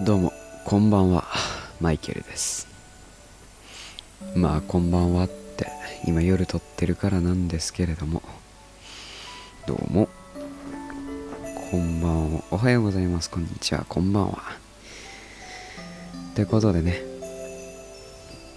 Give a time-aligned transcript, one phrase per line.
[0.00, 0.32] どうも
[0.64, 1.24] こんばんは。
[1.80, 2.68] マイケルです。
[4.34, 5.68] まあこんばんはって
[6.04, 8.20] 今夜撮ってるからなんですけれども。
[9.66, 10.08] どうも。
[11.70, 12.42] こんばんは。
[12.50, 13.30] おはようございます。
[13.30, 13.86] こんにちは。
[13.88, 14.42] こんばんは。
[16.32, 17.00] ってことでね。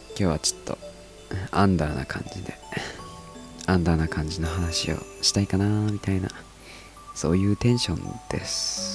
[0.10, 0.78] 今日はちょっと
[1.52, 2.54] アンダーな感じで
[3.66, 6.28] アンダーな感じの話をしたいかなみたいな。
[7.16, 8.89] そういうテンションです。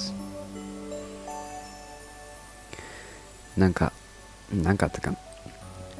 [3.57, 3.93] なんか
[4.53, 5.13] なんかってか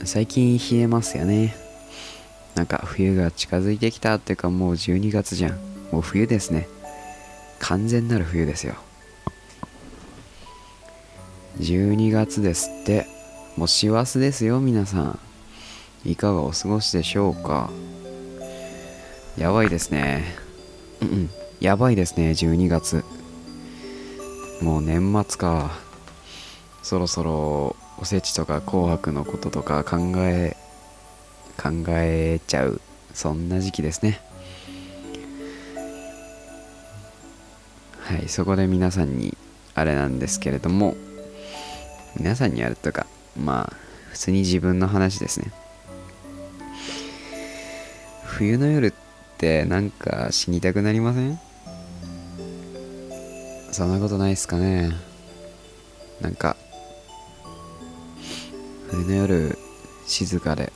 [0.04, 1.56] 最近冷えますよね。
[2.56, 5.60] なんか冬が近づいてきたっていうかもう12月じゃん。
[5.92, 6.68] もう冬ですね。
[7.60, 8.76] 完全なる冬ですよ。
[11.60, 13.08] 12月ですって
[13.56, 15.20] もう師走ですよ皆さん。
[16.04, 17.72] いかがお過ごしでしょうか。
[19.38, 20.36] やばいですね。
[21.02, 21.30] うんうん。
[21.60, 23.04] やばいですね12月。
[24.62, 25.85] もう年末か。
[26.86, 30.56] そろそろおせちとか紅白のこととか考え
[31.58, 32.80] 考えちゃう
[33.12, 34.22] そんな時期ですね。
[38.02, 39.36] はいそこで皆さんに
[39.74, 40.96] あれなんですけれども
[42.18, 43.74] 皆さんにやるとかまあ
[44.12, 45.52] 普通に自分の話ですね。
[48.26, 48.94] 冬の夜っ
[49.40, 51.40] てなんか死にたくなりません？
[53.72, 54.92] そんなことないっすかね。
[56.22, 56.56] なんか
[58.96, 59.58] 冬の夜
[60.06, 60.72] 静かで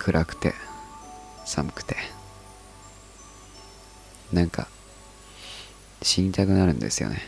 [0.00, 0.52] 暗くて
[1.44, 1.94] 寒くて。
[4.32, 4.66] なんか
[6.02, 7.22] 死にたくなるんですよね。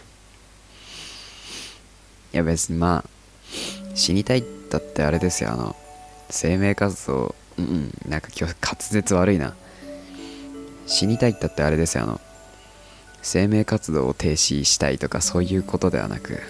[2.35, 3.09] いや別にまあ
[3.95, 5.53] 死にたいだってあれですよ。
[5.53, 5.77] あの
[6.29, 9.55] 生命活動うんうんなんか今日滑舌悪いな。
[10.89, 12.03] 死にたいったってあれですよ。
[12.03, 12.21] あの
[13.23, 16.41] 生命活動を停止したいとかそういうことではなく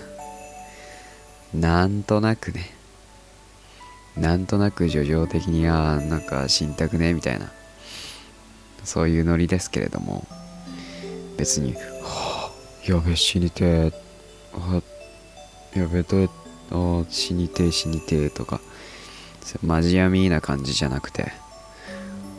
[1.53, 2.78] なんとなくね。
[4.19, 7.51] なんとなく叙情的にあなんか死にたくねみたいな。
[8.85, 10.27] そういうノリですけれども。
[11.37, 13.93] 別に「はあやべ死にてえ。
[14.55, 14.83] あ
[15.75, 16.31] やべどう
[16.71, 18.61] あ死にて死にて」とか。
[19.63, 21.33] マジヤミーな感じじゃなくて。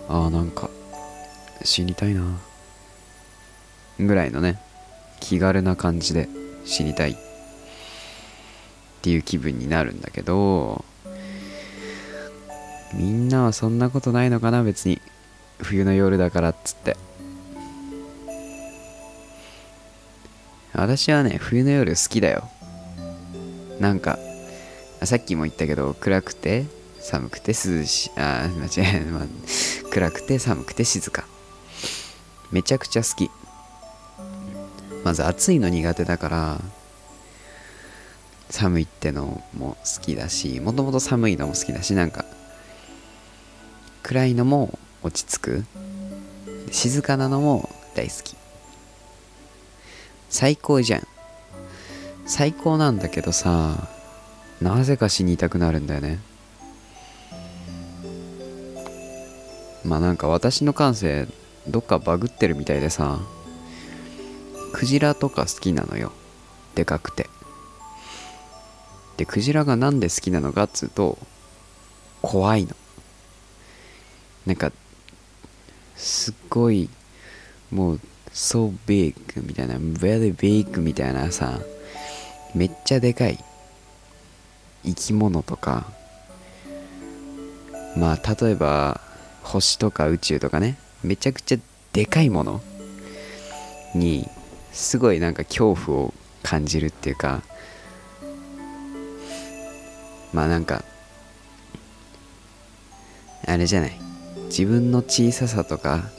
[0.09, 0.69] ああなんか
[1.63, 2.39] 死にたいな。
[3.99, 4.59] ぐらいのね
[5.19, 6.29] 気軽な感じで
[6.65, 7.15] 死にたいっ
[9.01, 10.83] ていう気分になるんだけど。
[12.93, 15.01] みんなはそんなことないのかな別に。
[15.61, 16.97] 冬の夜だからっつって。
[20.73, 22.49] 私はね冬の夜好きだよ。
[23.79, 24.17] なんか
[25.03, 26.65] さっきも言ったけど暗くて
[26.99, 28.11] 寒くて涼しい。
[28.17, 29.25] あ間違え、まあ、
[29.91, 31.25] 暗くて寒くて静か。
[32.51, 33.29] めちゃくちゃ好き。
[35.03, 36.61] まず暑いの苦手だから
[38.49, 42.25] 寒いってのも好きだしもともと寒いのも好きだしなんか
[44.03, 45.65] 暗いのも落ち着く。
[46.71, 48.35] 静かなのも大好き。
[50.29, 51.07] 最高じゃん。
[52.25, 53.87] 最高なんだけどさ
[54.61, 56.19] なぜか死にたくなるんだよね。
[59.83, 61.27] まあなんか私の感性
[61.67, 63.19] どっかバグってるみたいでさ
[64.73, 66.11] クジラとか好きなのよ。
[66.75, 67.27] でかくて。
[69.17, 71.17] でクジラがなんで好きなのかっつうと
[72.21, 72.75] 怖いの。
[74.49, 74.71] なんか
[75.95, 76.89] すっごい
[77.69, 77.99] もう
[78.33, 81.59] so big みたいな very big みたいなさ
[82.55, 83.37] めっちゃでかい
[84.83, 85.85] 生き物とか
[87.95, 89.01] まあ例えば
[89.43, 91.57] 星とか宇宙とかねめちゃくちゃ
[91.93, 92.59] でかいもの
[93.93, 94.27] に
[94.71, 97.43] すごいなんか恐怖を感じるっていうか
[100.33, 100.83] まあなんか
[103.45, 104.08] あれじゃない。
[104.49, 106.09] 自分の小ささとか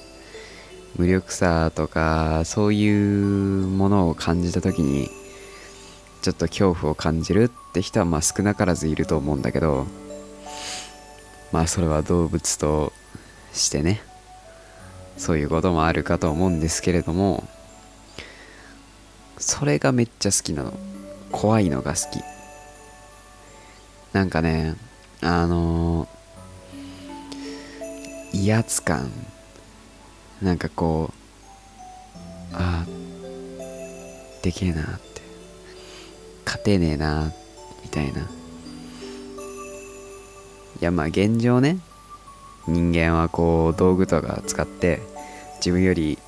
[0.96, 5.10] 無力さとかそういうものを感じた時に
[6.22, 9.86] ちょっと恐怖を感じるって人はまあ少なからずいると思うんだけど
[11.52, 12.92] まあそれは動物と
[13.52, 14.00] してね
[15.16, 17.44] そういうこともあるかと思うんですけれども
[19.38, 20.72] それがめっちゃ好きなの。
[21.32, 22.22] 怖いのが好き。
[24.12, 24.76] なんかね
[25.22, 26.19] あのー
[28.32, 29.10] 威圧感。
[30.42, 31.12] なんかこ
[32.52, 32.86] うああ
[34.42, 35.20] でけえなって。
[36.44, 37.32] 勝てねえな
[37.82, 38.22] みたいな。
[38.22, 38.24] い
[40.80, 41.78] やまあ現状ね。
[42.66, 45.00] 人間はこう道具とか使って
[45.56, 46.18] 自分より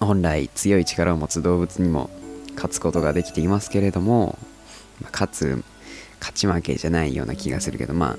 [0.00, 2.10] 本来強い力を持つ動物にも
[2.54, 4.38] 勝つことができていますけれども
[5.00, 5.64] まあ、勝つ
[6.20, 8.16] 勝ち負けじゃないような気がするけどまあ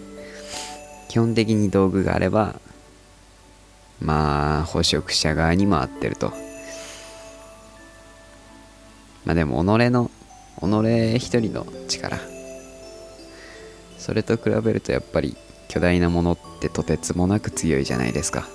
[1.11, 2.55] 基本的に道具があれば
[3.99, 6.31] まあ捕食者側に回ってると。
[9.25, 10.09] まあでも己の
[10.61, 12.17] 己一人の力。
[13.97, 15.35] それと比べるとやっぱり
[15.67, 18.47] 巨大なものってとてつもなく強いじゃないですか。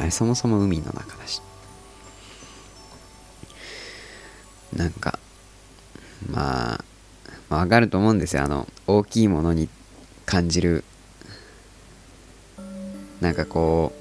[0.00, 1.42] あれそもそも海の中だし。
[4.74, 5.18] なんか
[6.30, 6.84] まあ、
[7.56, 8.44] わかると思うんですよ。
[8.44, 9.68] あの大きいものに
[10.26, 10.84] 感じる。
[13.20, 13.92] なんかこ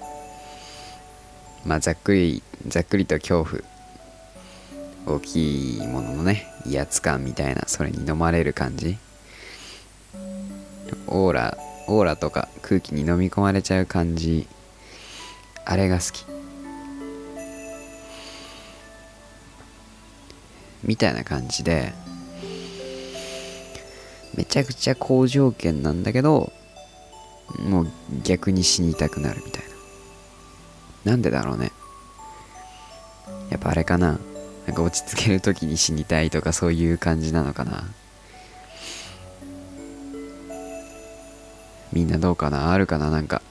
[1.65, 3.61] うまあざっくりざっくりと恐怖。
[5.05, 8.97] 大きいもののね威圧感みたいなそれに飲まれる感じ。
[11.07, 11.57] オーラ
[11.87, 14.47] オーラとか空気に飲み込まれちゃう感じ。
[15.65, 16.25] あれが好き。
[20.83, 22.02] みたいな感じで。
[24.35, 26.51] めちゃくちゃ好条件なんだけど
[27.59, 27.87] もう
[28.23, 29.63] 逆に死にたくなるみたい
[31.05, 31.11] な。
[31.11, 31.71] なんでだろうね。
[33.49, 34.19] やっぱあれかな。
[34.65, 37.83] なんか落ち着ける時に死にたいとかそういう感じなのかな。
[41.91, 42.71] みんなどうかな。
[42.71, 43.09] あるかな。
[43.09, 43.41] なんか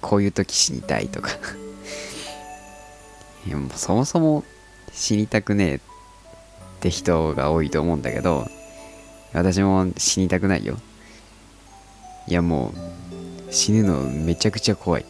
[0.00, 1.30] こういう時死にたいとか。
[3.46, 4.44] いやもうそもそも
[4.92, 5.80] 死にたくねえっ
[6.80, 8.48] て人が多いと思うんだけど
[9.32, 10.78] 私も死にたくないよ。
[12.28, 12.72] いやも
[13.48, 15.06] う死ぬのめちゃくちゃ怖い。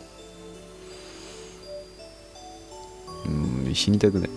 [3.26, 3.28] う
[3.70, 4.30] ん死にたくない。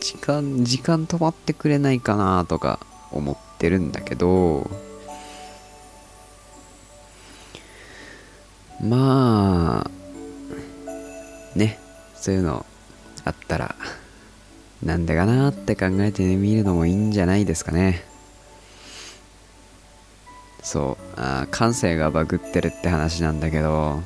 [0.00, 2.80] 時間時間止まってくれないかなとか
[3.10, 4.70] 思ってるんだけど。
[8.82, 9.90] まあ
[11.58, 11.78] ね
[12.14, 12.64] そういうの
[13.24, 13.74] あったら
[14.82, 18.09] なんでかなって考えてみるのもいいんじゃないですかね。
[20.62, 21.20] そう。
[21.20, 24.02] あ感性がバグってるって話なんだけど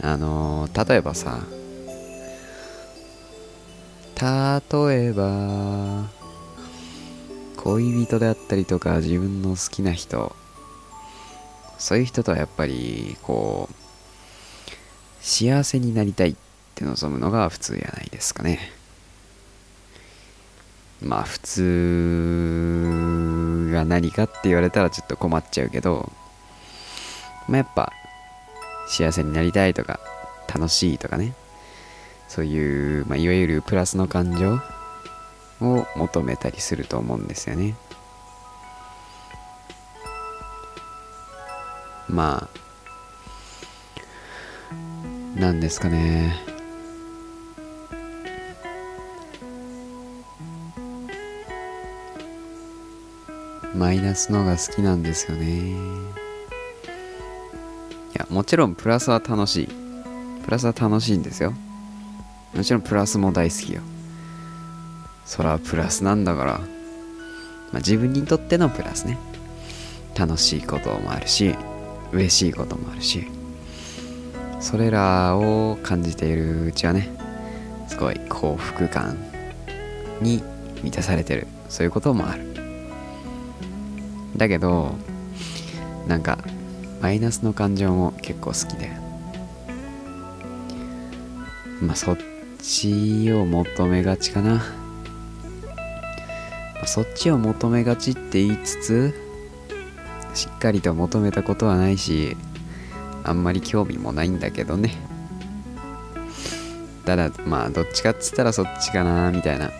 [0.00, 1.40] あのー、例えばさ
[4.20, 6.04] 例えば
[7.56, 10.34] 恋人であったりとか自分の好きな人
[11.78, 13.74] そういう人とはやっぱりこう
[15.20, 16.36] 幸せになりたいっ
[16.74, 18.75] て望むのが普通やないですかね。
[21.02, 22.90] まあ普通
[23.72, 26.10] が何かって言われたらちょっと困っちゃうけど
[27.48, 27.92] まあやっぱ
[28.88, 30.00] 幸せになりたいとか
[30.52, 31.34] 楽しいとかね。
[32.28, 34.58] そういう、まあ、いわゆるプラスの感情
[35.60, 37.76] を求めたりすると思うんですよね。
[42.08, 42.48] ま
[45.36, 46.55] あなんですかね。
[53.74, 55.70] マイナスのが好きなんですよね。
[55.70, 55.74] い
[58.14, 59.68] やもちろんプラスは楽しい。
[60.44, 61.52] プラスは楽しいんですよ。
[62.54, 63.82] もちろんプラスも大好きよ。
[65.24, 66.58] そらプラスなんだから、ま
[67.74, 69.18] あ、自分にとってのプラスね。
[70.18, 71.54] 楽しいこともあるし
[72.12, 73.26] 嬉しいこともあるし。
[74.60, 77.10] それらを感じているうちはね
[77.88, 79.16] すごい幸福感
[80.22, 80.42] に
[80.82, 81.46] 満たされてる。
[81.68, 82.55] そういうこともある。
[84.36, 84.94] だけど
[86.06, 86.38] なんか
[87.00, 88.90] マイナスの感情も結構好きで。
[91.82, 92.18] まあそっ
[92.62, 94.62] ちを求めがちかな、
[96.86, 99.14] そっちを求めがちって言いつつ
[100.32, 102.34] しっかりと求めたことはないし
[103.24, 104.94] あんまり興味もないんだけどね。
[107.04, 109.70] ただまあどっちかっつったらそっちかなみたいな。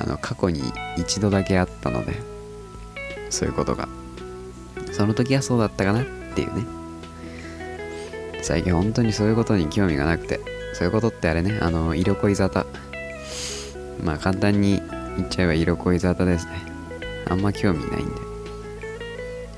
[0.00, 0.62] あの過去に
[0.96, 2.37] 一度だけあったので。
[3.30, 3.88] そういうことが。
[4.92, 6.04] その時はそうだったかなっ
[6.34, 6.64] ていうね。
[8.42, 10.40] 最近本当にそういうことに興味がなくて。
[10.74, 12.64] そういうことってあれねあの色恋沙汰。
[14.04, 14.80] まあ簡単に
[15.16, 16.52] 言っちゃえば色恋沙汰ですね。
[17.28, 18.08] あんま興味ないん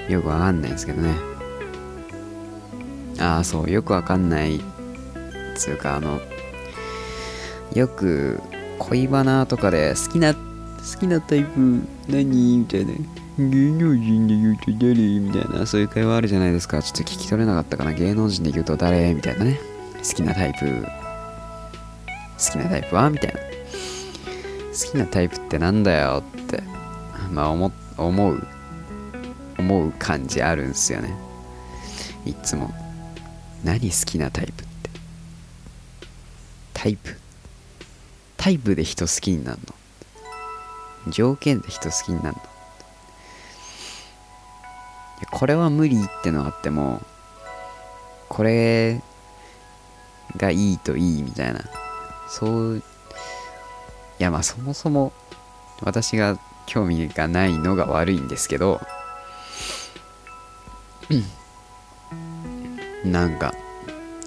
[0.06, 0.12] で。
[0.14, 1.14] よくわかんないですけどね。
[3.18, 4.60] ああそうよくわかんない。
[5.56, 6.20] つうかあの
[7.74, 8.40] よく
[8.78, 10.40] 恋バナとかで好きな好
[10.98, 12.58] きなタイプ何？
[12.58, 12.92] みたいな。
[13.49, 16.82] 芸能人で言うと誰みたいなそういう会話あるじゃないですか。
[16.82, 17.92] ちょっと聞き取れなかったかな。
[17.92, 19.59] 芸能人で言うと誰みたいなね。
[19.99, 20.82] 好きなタイプ。
[22.38, 23.40] 好きなタイプはみたいな。
[23.40, 23.47] 好
[24.92, 26.62] きなタイプってなんだよって。
[27.30, 28.47] まあ思思う
[29.59, 31.14] 思う感じあるんすよね。
[32.25, 32.73] いつも。
[33.62, 34.90] 何好きなタイプって？
[36.73, 37.16] タイプ？
[38.37, 39.59] タイプで人好きになる
[41.06, 41.12] の？
[41.12, 42.42] 条件で人好きになるの？
[45.30, 47.02] これは無理ってのあっても
[48.28, 49.02] これ
[50.36, 51.60] がいいといいみたいな。
[52.28, 52.82] そうい
[54.18, 55.12] やまあそもそも
[55.82, 58.80] 私が興味がないのが悪いんですけど
[63.04, 63.52] なんか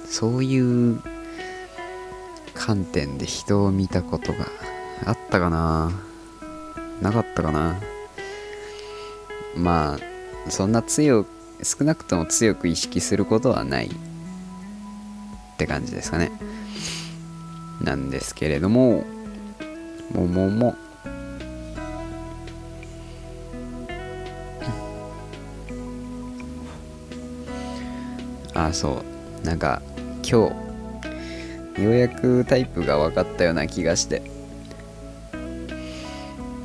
[0.05, 1.01] そういう
[2.53, 4.47] 観点で人を見たことが
[5.05, 5.91] あったかな。
[7.01, 7.79] なかったかな。
[9.55, 10.12] まあ
[10.49, 11.33] そんな強く
[11.63, 13.87] 少なくとも強く意識することはない。
[13.87, 13.89] っ
[15.57, 16.31] て感じですかね。
[17.81, 19.05] なんですけれども
[20.13, 20.75] ももも。
[28.53, 29.03] あそ
[29.43, 29.45] う。
[29.45, 29.81] なんか
[30.23, 30.49] 今
[31.75, 34.21] 日ようやくタイプが分かったような気がして、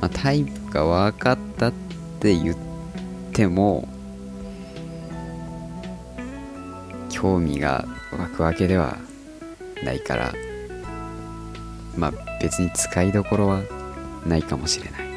[0.01, 1.73] まあ、タイプが分かったっ
[2.19, 2.68] て言って
[3.47, 3.87] も
[7.09, 8.97] 興味が湧くわけでは
[9.83, 10.33] ないから
[11.97, 13.61] まあ別に使いどころは
[14.25, 15.09] ないかもしれない。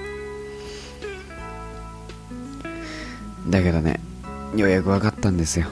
[3.48, 4.00] だけどね
[4.56, 5.66] ようやく分かったんですよ。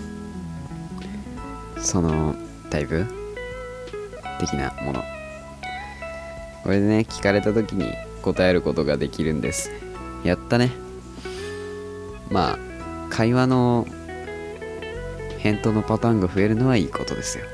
[1.79, 2.35] その
[2.69, 3.07] タイプ？
[4.39, 5.03] 的なもの。
[6.63, 9.71] これでね聞かれた時に答えることができるんです。
[10.25, 10.71] やったね。
[12.31, 12.59] まあ
[13.11, 13.87] 会話の
[15.39, 17.45] 返答のパターンが増えるのはいいことですよ。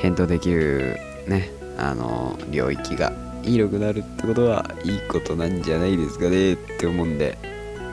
[0.00, 0.96] 返答できる
[1.26, 7.36] ねあの領域が広くなるってことはいいことなんじゃないですかねって思うんで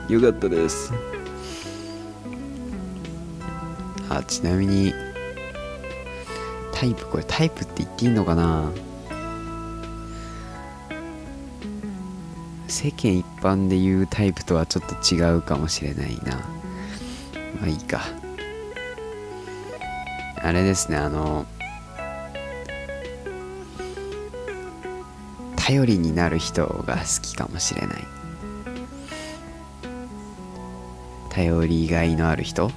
[0.08, 0.92] よかったです。
[4.08, 4.94] あちなみに
[6.72, 8.70] タイプこれタイプって言っていいのかな？
[12.76, 16.36] 世間一般で言うタイプとはちょっと違うかもしれないな。
[17.58, 18.02] まあいいか。
[20.42, 21.46] あれですねあの
[25.56, 27.96] 頼りになる人が好きかもしれない。
[31.30, 32.70] 頼りがいのある人？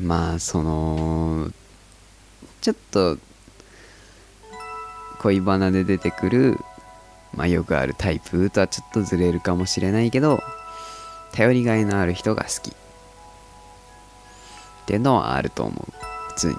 [0.00, 1.50] まあその
[2.62, 3.18] ちょっと
[5.20, 6.58] 恋バナで出てくる
[7.34, 10.40] まあよくあるタイプとはちょっとずれるかもしれないけど
[11.32, 12.70] 頼りがいのある人が好き。
[12.70, 12.74] っ
[14.86, 15.92] ていうのはあると思う。
[16.30, 16.56] 普通に。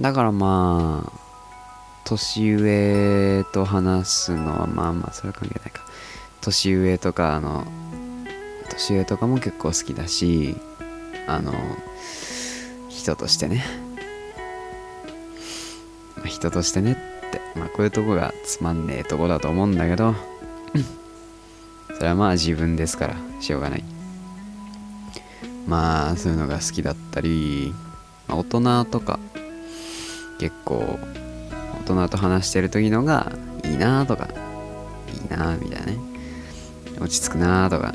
[0.00, 1.12] だからまあ
[2.04, 5.82] 年上と話すのはまあまあそれは関係ないか。
[6.40, 7.64] 年上とかあの
[8.70, 10.56] 年上とかも結構好きだし
[11.28, 11.52] あの
[12.88, 13.64] 人としてね、
[16.20, 16.94] まあ、人としてねっ
[17.30, 20.14] てまあこういうとこがつまんねえとこだと思うんだけど
[21.96, 23.84] それはまあ自分ですからしょうがない。
[25.66, 27.74] まあそういうのが好きだったり、
[28.26, 29.20] まあ、大人とか
[30.38, 30.98] 結構
[31.80, 33.32] 大人と話してる時のが
[33.64, 34.28] いいなとか
[35.12, 35.98] いいなみたいなね。
[36.98, 37.94] 落ち着くなとか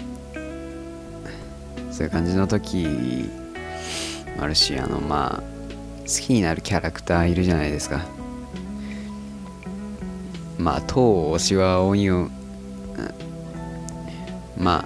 [1.92, 3.30] そういう感じの時
[4.38, 5.44] もあるしあのまあ
[6.02, 8.06] 好きになるキャラクターいるじゃないですか。
[10.58, 12.32] まあ当推しはオニオン、
[14.58, 14.86] ま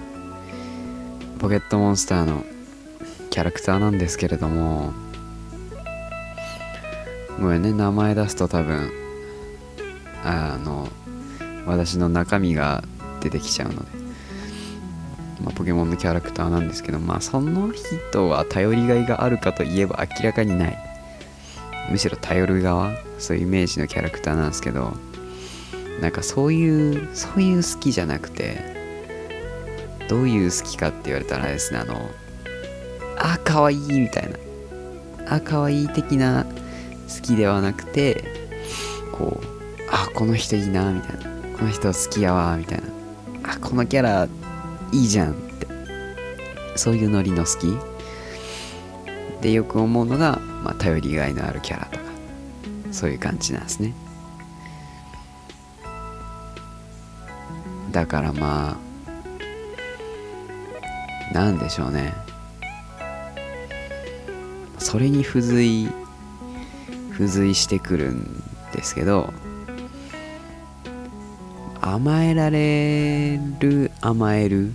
[1.38, 2.44] ポケットモンスターの
[3.30, 4.92] キャラクターなんですけれども。
[7.40, 8.90] ごめんね名前出すと多分
[10.22, 10.86] あの
[11.64, 12.84] 私の中身が
[13.20, 14.00] 出てきちゃうので。
[15.42, 20.78] まあ、ポケモンのキャラクターなんですけど、まあ、その人は頼りがいがあるかといえば明らかにない。
[21.90, 24.92] むしろ頼る側、そういうイメージのキャラクターなんですけど、
[26.00, 28.58] なんかそういう、そういう好きじゃなくて、
[30.08, 32.10] どういう好きかって言われたらあれですね、あの、
[33.16, 36.44] あ、かわいいみたいな、あ、かわいい的な
[37.14, 38.24] 好きではなくて、
[39.12, 39.46] こう、
[39.90, 42.78] あ、この人いいな、みたいな、この人好きやわ、みたい
[43.42, 44.28] な、あ、このキャラ
[44.92, 45.66] いいじゃんって
[46.76, 47.76] そういうノリの好き。
[49.40, 52.04] でよく思うのが、まあ、頼りがいのあるキャラとか
[52.92, 53.94] そういう感じなんですね。
[57.90, 58.78] だからま
[61.32, 62.12] あなんでしょうね。
[64.78, 65.88] それに付随
[67.12, 68.42] 付随してくるん
[68.72, 69.32] ですけど
[71.80, 74.72] 甘えられる甘える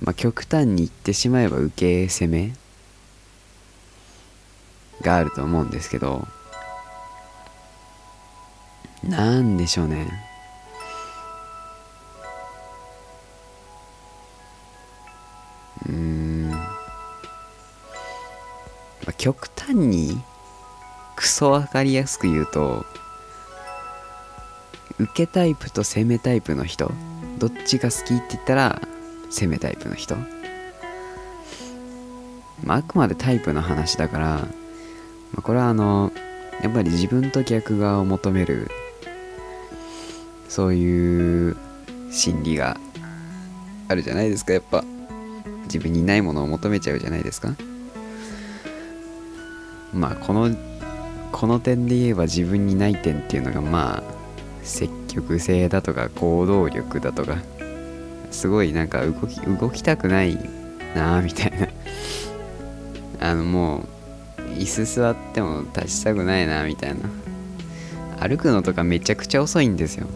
[0.00, 2.54] まあ極端に言ってしまえば受け攻め
[5.02, 6.26] があると思うんですけど
[9.04, 10.31] なんでしょうね。
[19.12, 20.20] あ、極端に
[21.16, 22.84] クソ分かりやすく言うと
[24.98, 26.90] 受けタイプと攻めタイプの人
[27.38, 28.80] どっちが好きって言ったら
[29.30, 30.16] 攻めタイプの人、
[32.64, 34.48] まあ、あくまでタイプの話だから、ま
[35.38, 36.12] あ、これはあの
[36.62, 38.70] やっぱり自分と逆側を求める
[40.48, 41.56] そういう
[42.10, 42.78] 心理が
[43.88, 44.84] あるじゃないですかやっぱ。
[45.72, 47.54] 自分にないものを求めちゃうじゃないですか。
[49.92, 50.50] まあこの
[51.32, 54.02] この点で言えば自分にない点っていうのがまあ
[54.62, 57.38] 積極性だとか行動力だとか
[58.30, 60.38] すごいなんか動き動きたくない
[60.94, 61.68] なあみたいな。
[63.20, 63.86] あのも
[64.38, 67.00] う椅子座っても立ちたくないなみたいな。
[68.20, 70.06] 歩くのとかめちゃくちゃ遅いんですよ。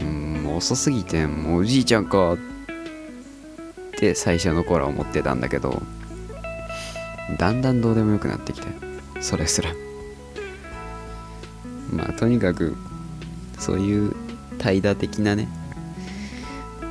[0.00, 2.38] うんもう遅すぎてもうおじいちゃんかっ
[3.98, 5.82] て最初の頃は思ってたんだけど。
[7.38, 8.66] だんだんどうでもよくなってきて
[9.20, 9.72] それすら。
[11.92, 12.76] まあとにかく
[13.58, 14.14] そういう
[14.58, 15.48] 怠惰的なね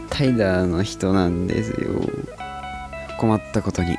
[0.10, 2.02] 怠惰の人なんですよ。
[3.18, 3.98] 困ったことに。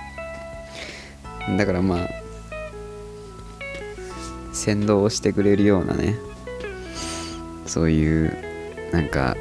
[1.56, 2.08] だからまあ
[4.52, 6.18] 先導をしてくれるようなね
[7.66, 8.36] そういう
[8.92, 9.36] なんか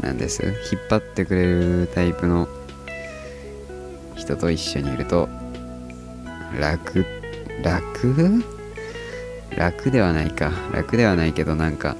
[0.00, 0.44] なんです？
[0.44, 0.54] 引っ
[0.88, 2.48] 張ってくれるタイプの
[4.14, 5.28] 人と一緒にいると
[6.58, 7.04] 楽
[7.62, 8.44] 楽？
[9.56, 10.52] 楽ではないか。
[10.72, 11.96] 楽ではないけどなんか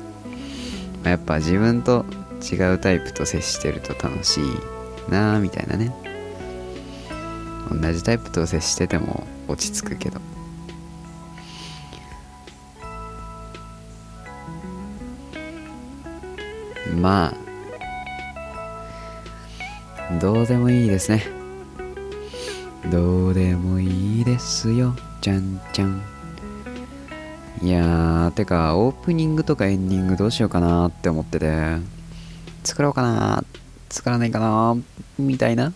[1.05, 2.07] やっぱ自分と
[2.41, 4.45] 違うタイプと接してると楽しい
[5.11, 5.93] なあみたいなね。
[7.71, 10.21] 同じタイプと接してても落ち着くけど。
[16.97, 17.35] まあ
[20.21, 21.40] どうでもいいですね。
[22.87, 24.97] どうでもいいですよ。
[25.21, 26.03] じゃんじゃん。
[27.63, 31.77] いやーてかオープニングとかエンディングどうしようかなって思ってて。
[32.65, 33.45] 作ろうかな
[33.89, 34.77] 作らないかな
[35.19, 35.73] みたいな。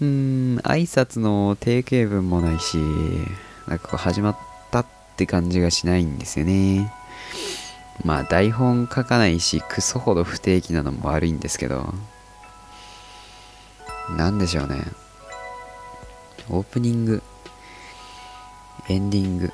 [0.00, 2.76] うーん挨拶の定型文もないし
[3.66, 4.38] なんかこう始まっ
[4.70, 6.92] たって感じがしないんですよね。
[8.04, 11.94] まあ台本書かないしクソほど不定期なのも悪いんですけど。
[14.16, 14.84] なんでしょうね。
[16.48, 17.22] オープニング。
[18.88, 19.52] エンディング。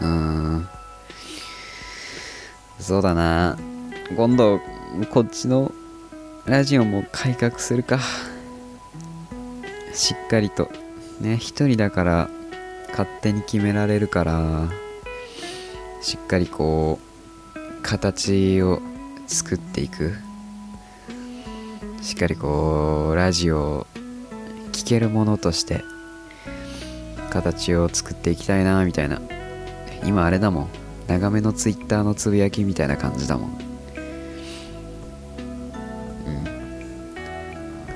[0.00, 0.68] うーん。
[2.78, 3.56] そうだな。
[4.16, 4.60] 今度
[5.10, 5.72] こっちの
[6.44, 7.98] ラジオも改革するか。
[9.92, 10.70] しっかりと。
[11.20, 12.28] ね一人だから
[12.90, 14.68] 勝手に決められるから
[16.02, 16.98] しっかりこ
[17.54, 18.80] う形を
[19.26, 20.14] 作っていく。
[22.02, 23.85] しっかりこうラジオ
[24.86, 25.84] けるものとして
[27.30, 29.20] 形を作っていきたいなみたいな。
[30.04, 30.68] 今あれだもん。
[31.08, 33.50] 長めのツイッターのつぶやきみたいな感じだもん。
[33.50, 33.52] う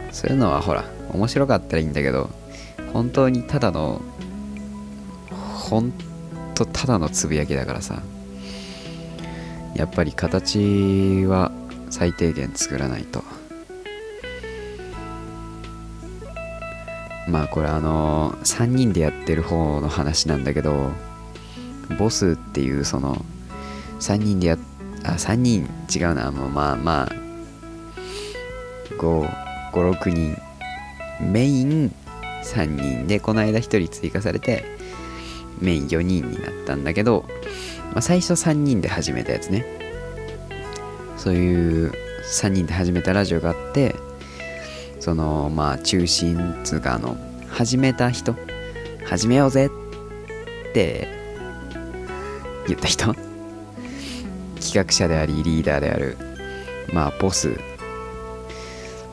[0.09, 0.13] ん。
[0.13, 2.29] そういうのはほら面白かったらいいんだけど
[2.93, 4.01] 本当にただの
[5.31, 5.93] ほん
[6.55, 8.03] とただのつぶやきだからさ
[9.75, 11.53] やっぱり形は
[11.89, 13.23] 最低限作らないと。
[17.31, 20.91] まあこれあの3人でやってる方の話なんだけど
[21.99, 23.25] ボスっていうその
[24.01, 24.59] 3人でや
[25.05, 27.13] あ3人違うなもうまあまあ
[28.99, 30.37] 556人。
[31.21, 31.95] メイン
[32.43, 34.65] 3人でこの間1人追加されて
[35.61, 37.27] メイン4人になったんだけど、
[37.93, 39.67] まあ、最初3人で始めたやつね。
[41.19, 41.93] そういう
[42.25, 43.95] 3人で始めたラジオがあって
[45.01, 47.17] そのまあ中心つうかあの
[47.49, 48.37] 始めた人
[49.07, 51.09] 始めようぜって
[52.69, 53.15] 言った人
[54.61, 56.17] 企画者でありリーダーである
[56.93, 57.59] まあボス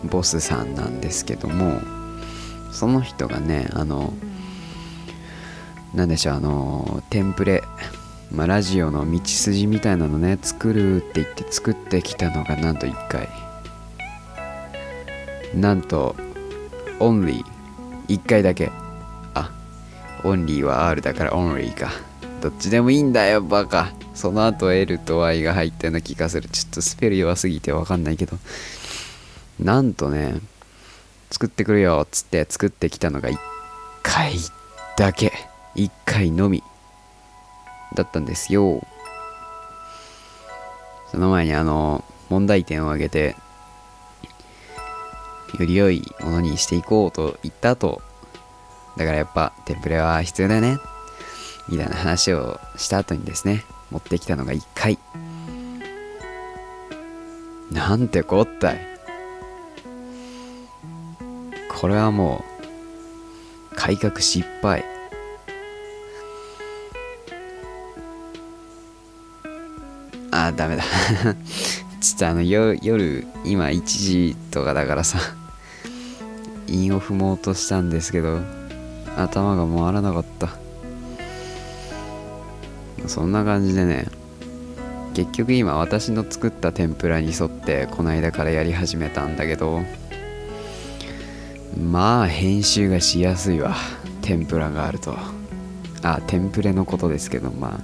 [0.04, 1.80] ボスさんなんですけども
[2.72, 4.14] その人がねあの
[5.96, 7.64] なんでしょうあのテンプレ、
[8.30, 13.47] まあ、ラジオの道筋みたいなのね作るって言って作ってきたのがなんと1回。
[15.54, 16.16] なんと
[17.00, 18.72] オンリー1回だけ。
[19.34, 19.52] あ
[20.24, 21.90] オンリーは R だからオンリーか。
[22.42, 23.92] どっちでもいいんだよバカ。
[24.14, 26.50] その後 L と Y が入ったような気がする。
[26.50, 28.38] ちょっとスペル弱すぎてわかんないけど。
[29.60, 30.40] なんとね
[31.32, 33.38] 作ってくるよっつって作ってきたのが1
[34.04, 34.36] 回
[34.98, 35.32] だけ。
[35.76, 36.64] 1回のみ。
[37.96, 38.86] だったんですよ。
[41.12, 43.36] その前にあの問題点を挙げて
[45.60, 48.02] より良いものにしていこうと言った後
[48.98, 50.78] だからやっぱテンプレは必要だよね。
[51.70, 54.98] みたいな話をした後にですね持ってきたのが1回。
[57.72, 58.80] なんてこったい。
[61.70, 62.44] これはも
[63.72, 64.84] う改革失敗。
[70.32, 70.84] あダメだ。
[72.08, 75.20] ちょっとあの夜今1時とかだからさ
[76.68, 78.40] 韻を踏もうとしたんですけど
[79.18, 80.50] 頭が回らなかった。
[83.08, 84.08] そんな感じでね
[85.16, 89.82] 結局今私の作った天ぷらに沿ってこの間からやり始めたんだけど
[91.78, 93.76] まあ編集がしやすいわ
[94.22, 95.18] 天ぷらがあると。
[96.04, 97.80] あテンプレのことですけどまあ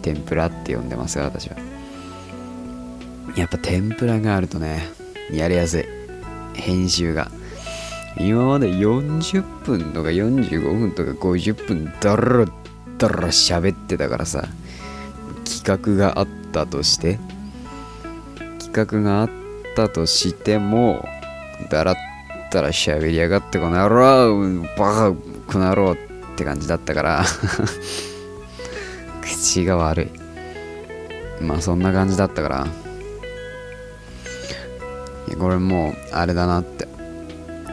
[0.00, 1.71] 天ぷらって呼んでますよ私は。
[3.36, 4.88] やっぱ天ぷらがあるとね
[5.30, 5.84] やりやすい。
[6.54, 7.30] 編集が。
[8.18, 12.44] 今まで40分とか45分とか50分だら
[12.98, 14.44] だら喋ってたからさ
[15.44, 17.18] 企画があったとして
[18.58, 19.30] 企画があっ
[19.74, 21.08] たとしても
[21.70, 21.96] だらっ
[22.50, 25.12] たら喋りやがってこの野郎バカ
[25.50, 25.96] この野郎っ
[26.36, 27.24] て感じだったから
[29.22, 30.10] 口が悪い。
[31.42, 32.81] まあそんな感じだったから。
[35.36, 36.92] これもうあれだなって。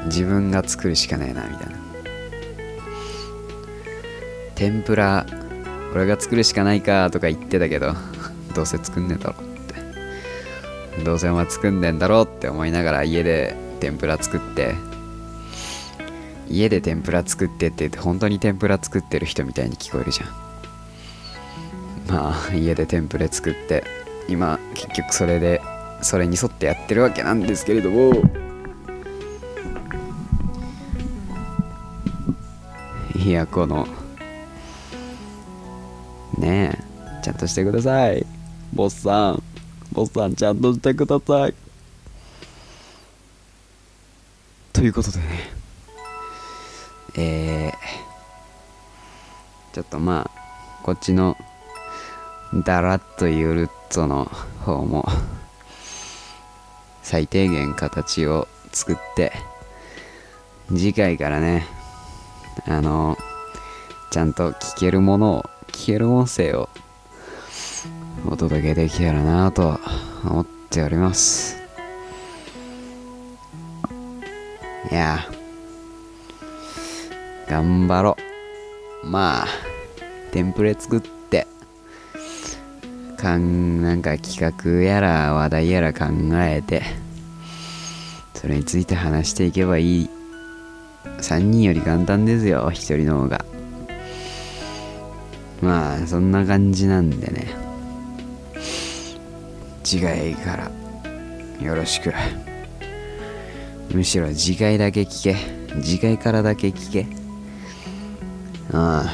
[0.06, 1.78] 自分が作るしかないなみたいな。
[4.56, 5.26] 天ぷら
[5.93, 7.93] 俺が作るしかないかとか言ってたけど
[8.54, 11.04] どうせ作んねえだろって。
[11.04, 14.76] どうせお前作んねえんだろって思いながら家で天ぷら作って
[16.50, 20.28] 家で天ぷら作ってって言って本当に天ぷら作ってる人みたいに聞こえるじゃん。
[22.08, 23.84] まあ家で天ぷら作って
[24.28, 25.62] 今結局それで
[26.01, 28.13] それに沿ってやってるわけなんですけれども。
[33.15, 33.85] いやこの
[36.38, 36.71] ね
[37.19, 38.25] えちゃんとしてください。
[38.73, 39.43] ボスさん
[39.91, 41.53] ボスさんちゃんとしてください。
[44.73, 45.25] ということでね。
[47.15, 51.35] えー、ちょっとまあこっちの
[52.65, 54.25] ダラッとゆるっとの
[54.65, 55.05] 方も
[57.10, 59.32] 最低限形を作って
[60.67, 61.65] 次回からね
[62.67, 63.17] あの
[64.12, 66.69] ちゃんと聞けるものを聞ける音声を
[68.28, 69.80] お届けできたらなと
[70.24, 71.58] 思っております。
[74.91, 75.26] いや
[77.48, 78.17] 頑張ろ。
[79.04, 79.48] うまあ
[80.32, 81.18] テンプレ作って
[83.19, 86.05] かんなんか企画やら話題やら考
[86.36, 86.84] えて
[88.34, 90.10] それについて話していけばいい。
[91.17, 93.45] 3人より簡単ですよ1人の方が。
[95.62, 97.53] まあそんな感じなんでね。
[99.84, 100.71] 次回から
[101.62, 102.13] よろしく。
[103.93, 105.36] むしろ次回だけ聞け。
[105.82, 107.05] 次回からだけ聞け。
[108.71, 109.13] ああ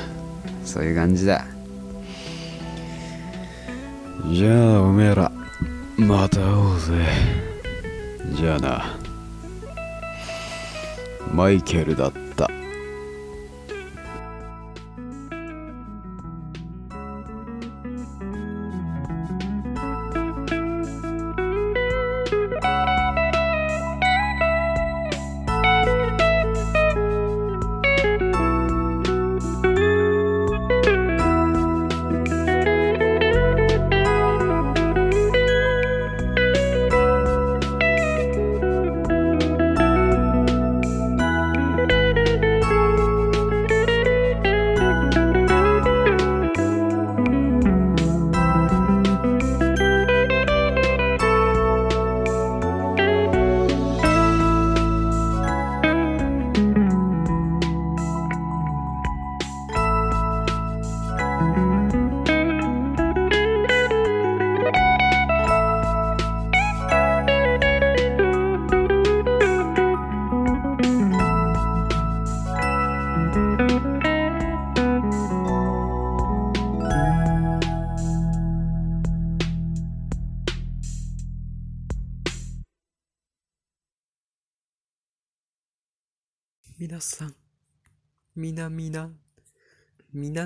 [0.64, 1.55] そういう感じだ。
[4.24, 5.32] じゃあおめえら
[5.98, 6.94] また会おうぜ。
[8.34, 9.00] じゃあな。
[11.32, 12.25] マイケルだった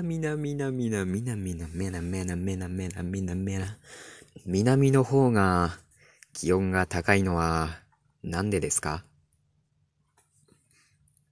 [0.00, 3.78] さん、みなみな、みなみなみなみなみなみなめなめなめなめなみなめな。
[4.46, 5.78] 南の方が
[6.32, 7.68] 気温が高いのは
[8.22, 9.04] なんでですか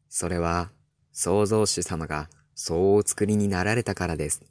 [0.08, 0.70] それは
[1.12, 4.42] 創造主様がそうお作りになられたからです。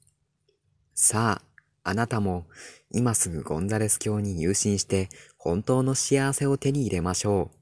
[0.96, 1.42] さ
[1.84, 2.48] あ、あなたも
[2.92, 7.58] 今すぐゴンザレス教に入信して本当の幸せを手に入れましょう。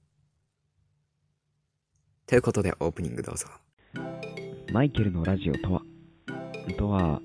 [2.28, 3.48] ということでオープニングどうぞ。
[4.72, 5.82] マイケルのラジオとは
[6.74, 7.22] とは、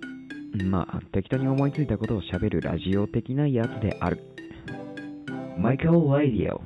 [0.65, 4.21] まあ、適当に思いついたことを喋るラジオ的なやつである。
[5.59, 6.63] マイケル・ラディオ。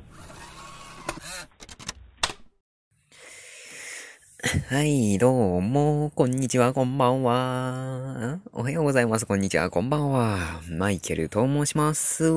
[4.69, 8.39] はい、どうも、こんにちは、こんばんは。
[8.53, 10.61] おはようございます、こんにちは、こんばんは。
[10.69, 12.31] マイケルと申します。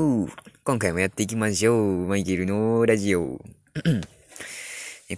[0.65, 2.07] 今回もやっていきましょう。
[2.07, 3.41] マイケルのラジオ。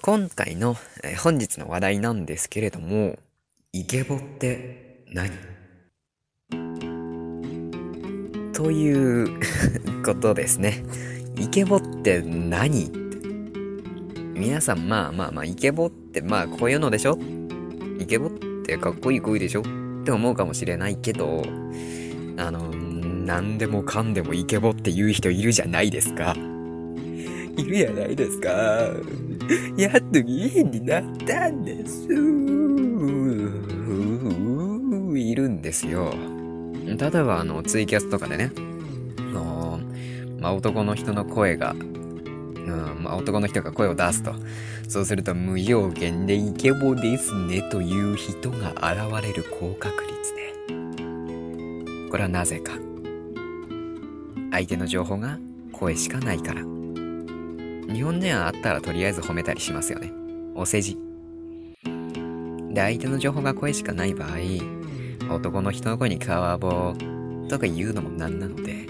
[0.02, 0.76] 今回の
[1.22, 3.18] 本日の話題なんですけれども、
[3.72, 5.30] イケボって何？
[8.52, 9.40] という
[10.04, 10.84] ことですね。
[11.36, 12.92] イケボって何？
[14.34, 17.18] 皆さんまあまあまあイケボってまあこういうのでしょ？
[17.98, 18.30] イケボっ
[18.64, 19.62] てかっこいい声でしょ？
[19.62, 19.64] っ
[20.04, 21.42] て思うかもしれないけど、
[22.36, 26.34] あの、何でもかんでもイケボって言う人いるじゃないですか。
[27.56, 28.48] いるじゃないですか。
[29.76, 32.06] やっと家になったんです。
[35.22, 36.14] いるんですよ。
[36.84, 38.50] 例えば、あの、ツイキャスとかでね、
[39.18, 39.80] あの
[40.40, 44.34] まあ、男の人の声が、うん、まあ、男の人が声を出すと。
[44.88, 50.54] そうすると、無条件でイケボですねという人が現れる高確率で。
[52.10, 52.72] これはなぜか。
[54.50, 55.38] 相手の情報が
[55.72, 56.62] 声しかないから。
[56.62, 60.12] 日本人はあったらとりあえず褒めたりしますよね。
[60.54, 60.98] お世辞。
[62.70, 64.30] で、相手の情報が声しかない場合、
[65.34, 66.94] 男の人の声に川棒
[67.48, 68.86] とか言うのもなんなので、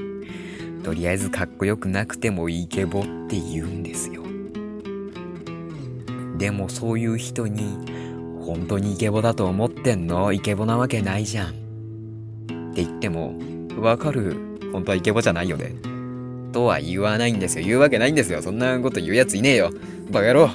[0.82, 4.22] とりあえずかっこよくなくてもイケボって言うんですよ。
[6.38, 7.78] でもそういう人に、
[8.46, 10.32] 本当にイケボだと思ってんの？
[10.32, 11.48] イケボなわけないじゃん。
[11.50, 11.52] っ
[12.74, 13.34] て言っても、
[13.78, 14.58] わかる？
[14.72, 15.74] 本当はイケボじゃないよね。
[16.52, 17.66] とは言わないんですよ。
[17.66, 18.40] 言うわけないんですよ。
[18.40, 19.70] そんなこと言うやついねえよ。
[20.10, 20.50] バカ野郎。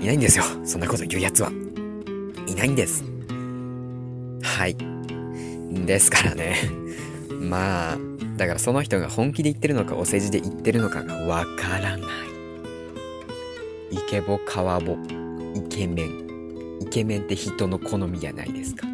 [0.00, 0.44] いないんですよ。
[0.64, 1.52] そんなこと言うやつは。
[2.46, 3.04] いないんです。
[4.58, 4.76] はい。
[5.86, 6.56] ですからね。
[7.40, 7.98] まあ、
[8.36, 12.08] だからその人が本気で言ってるのかお世辞で言ってるのかがわからない。
[13.92, 14.96] イケボ、カワボ、
[15.54, 16.78] イケメン。
[16.80, 18.88] イケメンって人の好みじゃないですか。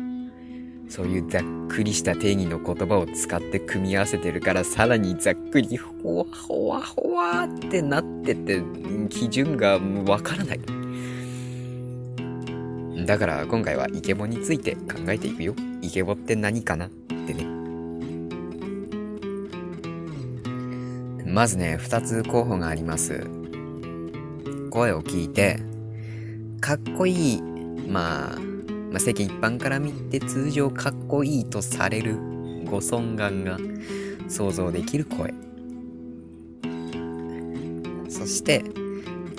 [0.91, 8.63] そういうざっくりした定義の言葉を使って組み合わせてるからさらにざっくりほわほわほわってなってて
[9.09, 10.61] 基準がわからない。
[13.05, 15.55] だから今回はイケボについて考えていくよ。
[15.83, 16.87] イケボって何かな？
[16.87, 17.47] ってね。
[21.27, 23.27] まずね、二つ候補があります。
[24.71, 25.61] 声を聞いて、
[26.61, 28.39] かっこいい、まあ、
[28.91, 32.17] まあ、世間一般から見て通常かっこいいとされる
[32.65, 33.59] ご尊顔が
[34.29, 35.35] 想像できる声。
[38.09, 38.65] そして、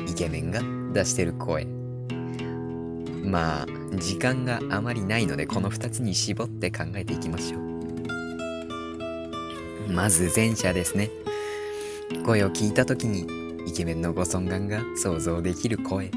[0.07, 0.61] イケメンが
[0.93, 1.74] 出してる声。
[3.25, 3.65] まあ、
[3.97, 7.61] 時間があまりないので、この2つに絞って考えていきましょう。
[9.91, 11.09] まず前者ですね。
[12.25, 13.27] 声を聞いた時に、
[13.67, 16.11] イケメンのご尊顔が想像できる声。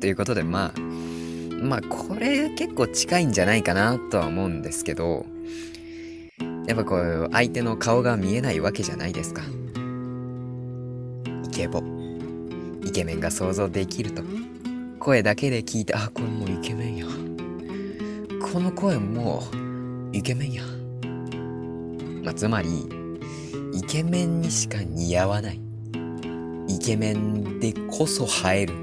[0.00, 0.80] ということで、まあ、
[1.60, 5.26] まあ、これ結構近いんじゃないかなとは思うんですけど、
[6.66, 9.42] やっぱこう、相手の顔が見えないわけじゃないですか。
[11.44, 11.82] イケボ。
[12.84, 14.22] イケメンが想像できると。
[14.98, 17.06] 声だけで聞いて、あ、これもうイケメンや。
[18.52, 20.62] この声もうイケメンや。
[22.24, 22.68] まあ、つまり、
[23.72, 25.60] イケメンにしか似合わない。
[26.68, 28.74] イケメンでこそ映える。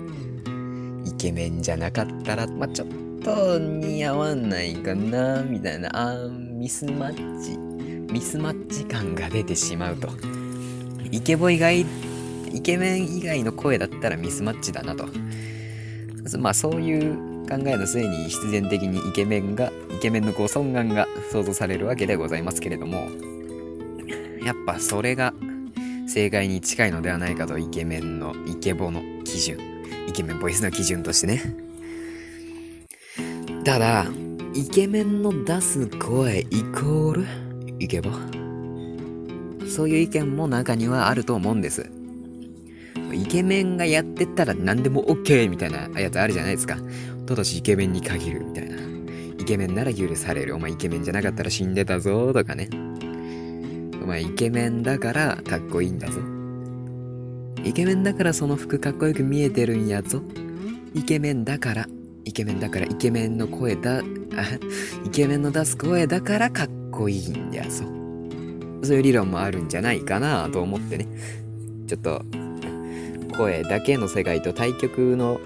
[1.05, 2.87] イケメンじゃなかったら、まあ、ちょっ
[3.23, 7.57] と似合わないかな、みたいな、あミスマッチ、
[8.11, 10.09] ミスマッチ感が出てしまうと。
[11.11, 11.85] イケボ以外、
[12.53, 15.07] イケメン以外の声だったらミスマッチだなと。
[16.39, 17.15] まあそういう
[17.47, 23.07] 考えの末に必然的にイケメンが、イケメンのご尊顔が想像されるわけでございますけれども、
[24.43, 25.33] やっぱそれが
[26.07, 29.59] 正解に近いのではないかとイケメンのイケボの基準、
[30.07, 31.41] イケメンボイスの基準としてね。
[33.63, 34.05] ただ、
[34.53, 37.25] イケメンの出す声イコール
[37.79, 38.09] イケボ
[39.67, 41.94] そういう意見も中にはあると思うんです。
[43.15, 46.77] イケメンがやってたら何でも OK みたいなやつあるじゃないですか。
[47.25, 48.77] ただしイケメンに限るみたいな。
[49.39, 50.55] イケメンなら許される。
[50.55, 52.69] お前イケメンじゃなかったら死んでたぞとかね。
[54.03, 56.19] お前イケメンだからかっこいいんだぞ。
[57.63, 60.21] イケメンだからその服かっこよく見えてるんやぞ。
[60.93, 61.87] イケメンだから、
[62.23, 64.01] イケメンだからイケメンの声だ、
[65.03, 67.83] イケメンの出す声だからかっこいいんやぞ。
[68.83, 71.07] そういう理論もあるんじゃないかなと思ってね。
[71.87, 72.23] ちょっと、
[73.37, 75.39] 声だけの世界と対極の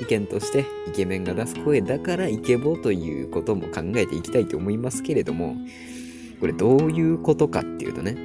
[0.00, 5.56] 意見としてイケメンが出す声だからイケボということも考えていきたいと思いますけれども
[6.40, 8.16] これどういうことかっていうとね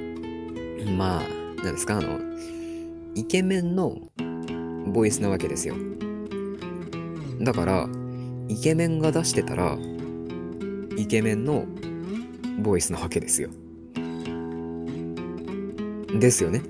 [0.96, 1.22] まあ
[1.62, 2.18] 何ですかあの
[3.14, 3.96] イケメンの
[4.86, 5.74] ボイスなわけですよ。
[7.40, 7.88] だから
[8.48, 9.76] イケメンが出してたら
[10.96, 11.64] イケメンの
[12.60, 13.50] ボイスなわけですよ。
[16.18, 16.62] ですよね。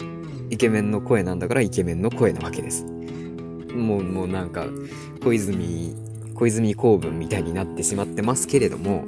[0.53, 4.67] イケメンの声なんだからイケメンの声なわけですもう、もうなんか、
[5.25, 5.97] 小泉、
[6.35, 9.07] 小泉公文みたいになってしまってますけれども、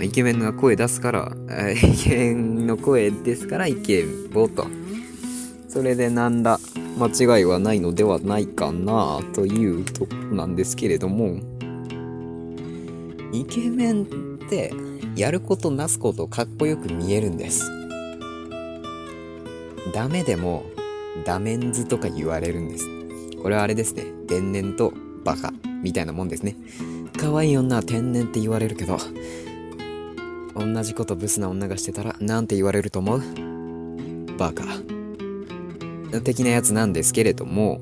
[0.00, 1.36] イケメンが声出すから、
[1.76, 4.66] イケメンの声ですからイケボと。
[5.68, 6.58] それでなんだ、
[6.98, 11.40] 間違いはないのではないかなというとこなんですけれども、
[13.34, 14.06] イケメンっ
[14.48, 14.72] て
[15.14, 17.77] やることなすことかっこよく見えるんです。
[19.92, 20.64] ダメでも
[21.24, 22.86] ダメンズとか言われるんです。
[23.42, 24.04] これはあれですね。
[24.28, 24.92] 天然と
[25.24, 26.56] バカみたいなもんですね。
[27.18, 28.98] 可愛い女は天然って言われるけど、
[30.54, 33.22] 同じことブスな女がしてたらなんて言われると思う？
[34.36, 34.64] バカ。
[36.22, 37.80] 的なやつなんですけれども、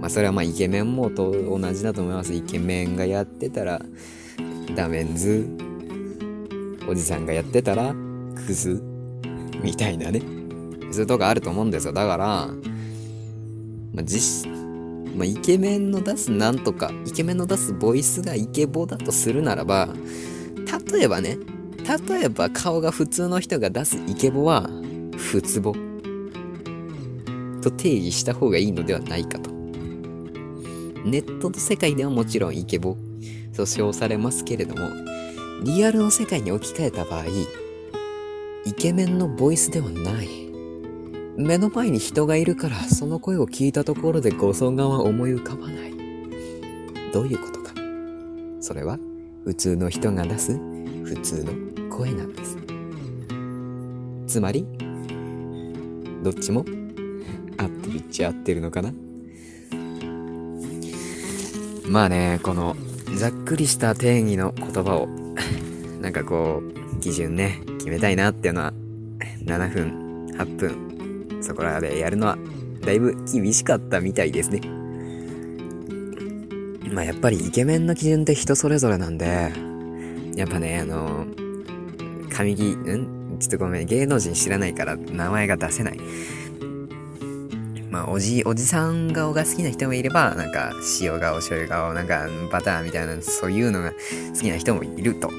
[0.00, 2.32] まあそれはまあイケメンもと同じだと思います。
[2.32, 3.80] イケメンがやってたら
[4.74, 5.48] ダメンズ、
[6.88, 7.94] おじさんがやってたら
[8.34, 8.82] クズ
[9.62, 10.22] みたいなね。
[10.92, 11.92] そういうとこあると思うんですよ。
[11.92, 12.48] だから、
[13.92, 14.48] まあ、実
[15.14, 19.88] まあ、イケメンの出すなんとか、イケメンの出すボイスがイケボだとするならば、
[20.92, 21.38] 例えばね、
[22.08, 24.70] 例えば顔が普通の人が出すイケボは、
[25.16, 25.74] 普通ボ
[27.60, 29.50] と定義した方がいいのではないかと。
[31.04, 32.96] ネットの世界ではもちろんイケボ
[33.54, 34.88] と称されますけれども、
[35.62, 37.24] リアルの世界に置き換えた場合、
[38.64, 40.41] イケメンのボイスではない。
[41.36, 45.92] 目の前に人がいるからその声を聞いたところでご尊顔は思い浮かばない。
[47.12, 47.72] どういうことか。
[48.60, 48.98] それは
[49.44, 50.52] 普通の人が出す
[51.04, 51.52] 普通の
[51.90, 52.56] 声なんです。
[54.26, 54.66] つまり、
[56.22, 56.64] どっちも
[57.58, 58.92] 合ってるっちゃ合ってるのかな？
[61.86, 62.76] まあね、この
[63.16, 65.08] ざっくりした定義の言葉を
[66.00, 68.72] なんかこう、基準ね、決めたいなっていうのは
[69.44, 70.91] 7分、8分、
[71.42, 72.38] そこらでやるのは
[72.84, 74.60] だいぶ厳しかったみたいですね。
[76.92, 79.52] まあやっぱりイケメンの基準って人それぞれなんで、
[80.36, 81.26] やっぱね、あの、
[82.30, 83.38] 神木、ん？
[83.38, 85.98] ちょっとごめん、芸能人知らないから名前が出せない。
[87.90, 93.92] まあ、おじ、おじさん顔が好きな人もいれば、なんか、塩顔、醤油顔、なんか、バターみたいな、そういうのが
[94.34, 95.30] 好きな人もいると。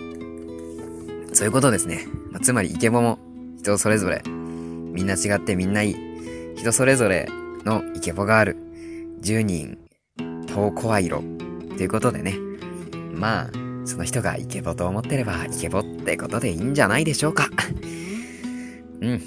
[1.33, 2.05] そういうことですね。
[2.31, 3.17] まあ、つまり、イケボも
[3.57, 4.21] 人それぞれ
[4.93, 5.95] みんな違ってみんないい。
[6.55, 7.27] 人それぞれ
[7.65, 8.57] のイケボがある。
[9.21, 9.77] 10人、
[10.47, 11.23] 遠声色。
[11.75, 12.35] ということでね。
[13.11, 13.49] まあ、
[13.85, 17.49] その人がイケボと思ってればイケボってことでいいんじゃないでしょうか。
[19.01, 19.21] うん。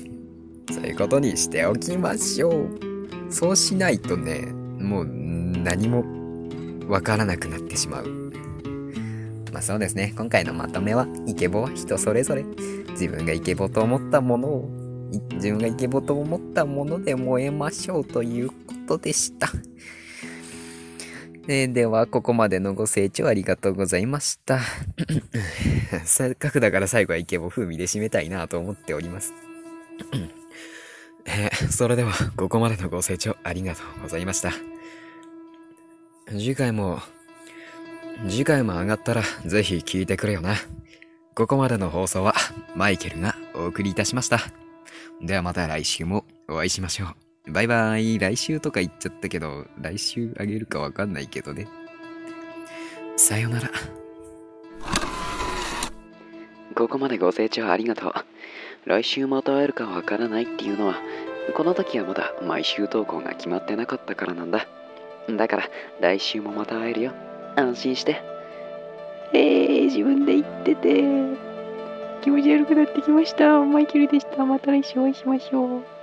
[0.72, 3.32] そういうことにしておきましょう。
[3.32, 6.04] そうしないとね、もう何も
[6.88, 8.26] わからなくなってしまう。
[9.52, 10.14] まあそうですね。
[10.16, 12.44] 今回のまとめは、イケボは人それぞれ。
[12.90, 14.70] 自分がイケボと思ったものを
[15.34, 18.54] 自分がイケボと思ったもので燃えましょうというこ
[18.88, 19.48] とでした。
[21.48, 24.60] えでは、ここまでのご清聴ありがとうございました。
[26.04, 29.32] せっかくだから最後はイケボ風味で締めたいなと思っております。
[31.24, 34.50] えー、それでは、ここまでのご清聴ありがとうございました。
[36.28, 36.98] 次回も、
[38.28, 40.56] 次回も上がったらぜひ聞いてくれよな。
[41.36, 42.34] ここまでの放送は
[42.74, 44.65] マイケルがお送りいたしました。
[45.20, 47.06] ではまた来週もお会いしましょ
[47.46, 47.52] う。
[47.52, 48.18] バイバイ。
[48.18, 51.68] 来週とか言っちゃったけど、来週あげるかわかんないけどね。
[53.16, 53.70] さよなら。
[56.74, 58.12] ここまでご清聴ありがとう。
[58.84, 60.96] 来週また会えるかわからないっていうのは、
[61.54, 64.66] この時はまだ毎週投稿が決まってなかったからなんだ。
[65.30, 67.12] だから、来週もまた会えるよ。
[67.56, 68.22] 安心して。
[69.32, 71.45] えー、自分で言ってて。
[72.22, 73.60] 気持ち悪くなってきました。
[73.60, 74.44] マイケルでした。
[74.44, 75.95] また来週お会いしましょう。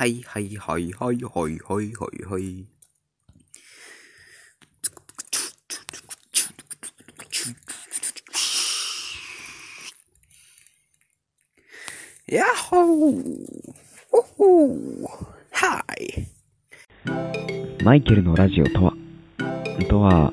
[0.00, 2.66] はいはいはいはいはいはいはいはい。
[12.28, 13.14] やっほー
[14.10, 15.02] ほほー
[15.52, 16.24] はい
[17.84, 18.94] マイケルのラジオとは？
[19.90, 20.32] とは、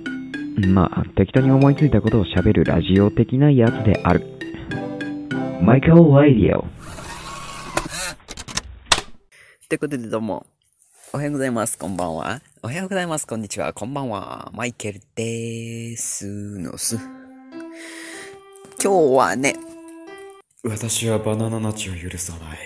[0.70, 4.24] まあ、適当に思いついたことを喋るラジオ的なやつである。
[5.62, 6.77] マイケル・ラディオ。
[9.68, 10.46] ってことでどうも、
[11.12, 12.40] おはようございます、こんばんは。
[12.64, 14.50] おはようございます、こんにちは、こんばんは。
[14.54, 16.26] マイケルでーす
[16.58, 16.96] のす。
[16.96, 17.04] 今
[18.82, 19.58] 日はね、
[20.64, 22.60] 私はバナナナチを許さない。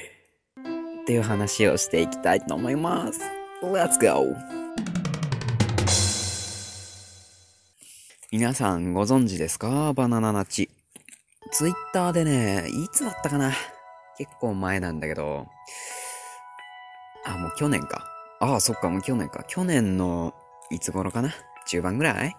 [1.02, 3.20] っていう話をしていきたいと思います。
[3.64, 4.36] Let's go!
[8.32, 9.94] 皆さんご存知ですか？
[9.94, 10.70] バナナナチ。
[11.52, 13.52] ツイッターでね、いつだったかな？
[14.20, 15.48] 結構前なんだけど、
[17.26, 18.06] あ、もう去年か。
[18.40, 19.44] ああ、そっか、もう去年か。
[19.48, 20.34] 去年の、
[20.70, 21.34] いつ頃かな？
[21.68, 22.36] 中盤ぐらい？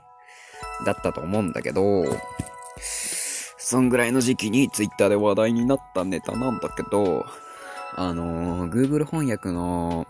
[0.85, 2.05] だったと思うんだけど、
[2.80, 7.24] そんぐらいの時期にツイッターで話題になったネタなんだけど、
[7.95, 10.07] あのー、Google 翻訳の、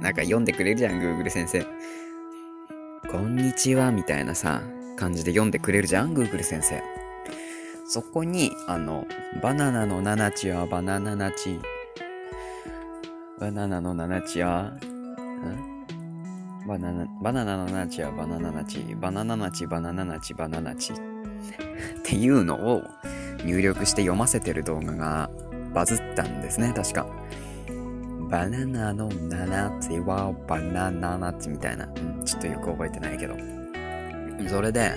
[0.00, 1.66] なんか読んでくれるじゃん、Google 先生。
[3.10, 4.62] こんにちは、みたいなさ、
[4.96, 6.82] 感じで読んでくれるじゃん、Google 先生。
[7.88, 9.06] そこに、あの、
[9.42, 11.60] バナナのナナチはバナナナチ。
[13.38, 14.72] バナナのナナチは、
[16.66, 18.78] バナナ、バナナのナチはバナナナチ。
[18.98, 20.94] バナナナチ、バナナナチ、バナナナチ。
[20.96, 20.96] っ
[22.02, 22.82] ていうのを
[23.44, 25.30] 入力して読ませてる動画が
[25.74, 27.06] バズったんですね、確か。
[28.30, 31.84] バナナのナナチはバナナナチみたいな。
[31.84, 33.36] うん、ちょっとよく覚えてないけど。
[34.48, 34.92] それで、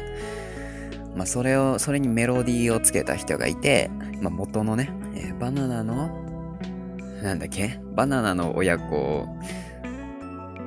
[1.13, 6.28] まあ、それを、それにメロディーをつけた人がいて、まあ、元のね、えーバナナの、
[7.23, 7.79] なんだっけ？
[7.95, 9.27] バナナの親子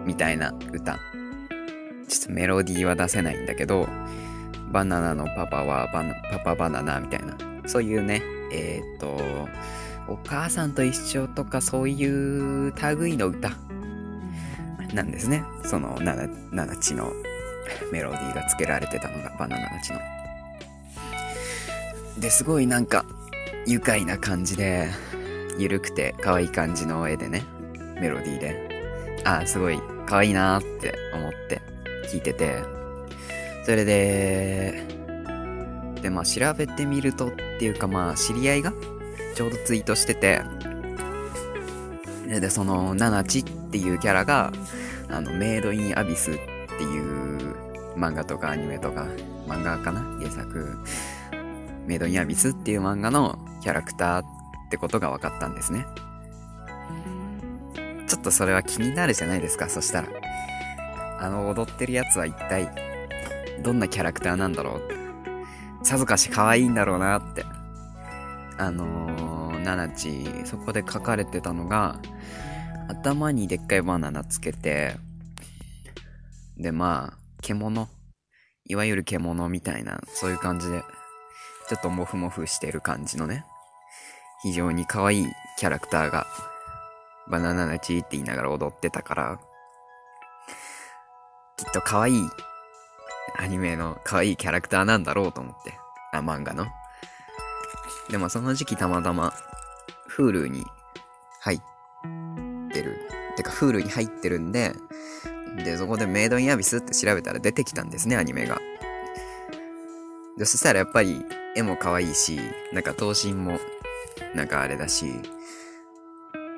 [0.05, 0.98] みたいな歌。
[2.09, 3.88] ちょっとメロディーは出せないんだけど、
[4.70, 7.36] バナナのパパはバナパパバナナみたいな。
[7.66, 8.22] そういうね、
[8.53, 9.16] えーっと、
[10.09, 13.50] お母さんと一緒とかそういう類の歌
[14.92, 15.42] なんですね。
[15.64, 17.11] そのナナ、ナナチの
[17.92, 20.00] メロディーがつけられてたのがバナナナチの。
[22.18, 23.07] で、すごいなんか
[23.66, 24.88] 愉快な感じで、
[25.59, 27.44] ゆるくて可愛い感じの絵でね、
[28.00, 29.22] メロディーで。
[29.24, 31.62] あ、すごい可愛いなーって思って
[32.11, 32.62] 聞いてて、
[33.64, 34.84] それで、
[36.03, 38.72] で、まあ調べてみるとっていうかまあ知り合いが
[39.36, 40.42] ちょうどツイートしてて、
[42.26, 44.53] で、でその、ナナチっていうキャラが、
[45.09, 47.55] あの、メイドインアビスっていう
[47.96, 49.07] 漫画とかアニメとか、
[49.46, 50.00] 漫画かな？
[50.18, 50.78] 原作。
[51.86, 54.24] メイドインアビスっていう漫画のキャラクター
[54.72, 55.86] ってことが分かったんですね。
[58.08, 60.08] ちょっとそれは気になるじゃないですか、そしたら。
[61.20, 62.70] あの踊ってるやつは一体
[63.62, 64.80] どんなキャラクターなんだろ
[65.82, 65.86] う。
[65.86, 67.44] さぞかし可愛いんだろうなって。
[68.56, 72.00] あのー、ナナチ、そこで書かれてたのが、
[72.88, 74.96] 頭にでっかいバナナつけて、
[76.56, 77.88] で、まあ、獣。
[78.64, 80.82] いわゆる獣みたいな、そういう感じで、
[81.68, 83.44] ちょっとモフモフしてる感じのね、
[84.43, 85.26] 非常に可愛い
[85.57, 86.26] キャラクターが、
[87.28, 89.40] バナナナチーって言いながら踊ってたから、
[91.57, 92.28] きっと可愛い
[93.38, 95.74] アニメの可愛いキャラクターなんだろうと思って。
[96.12, 96.66] あ、漫画の。
[98.11, 99.32] でもその時期たまたま、
[100.16, 100.66] Hulu に
[101.40, 101.62] 入っ
[102.72, 102.99] てる。
[103.36, 104.74] てか Hulu に入ってるんで、
[105.64, 108.59] で、そこでメイドインアビスって調べたら出てきたんですね、アニメが。
[110.36, 111.24] で、そしたらやっぱり
[111.55, 112.40] 絵も可愛いし、
[112.72, 113.61] なんか頭身も
[114.34, 115.06] なんかあれだし、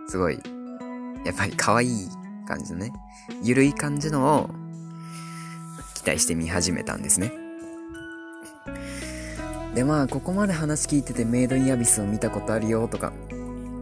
[0.08, 0.38] すごい、
[1.24, 2.08] やっぱり可愛い
[2.46, 2.92] 感じのね、
[3.42, 4.50] ゆるい感じのを
[5.94, 7.32] 期待して見始めたんですね。
[9.74, 13.12] で、まあ、ここまで話聞いててメイドインアビスを見たことあるよとか、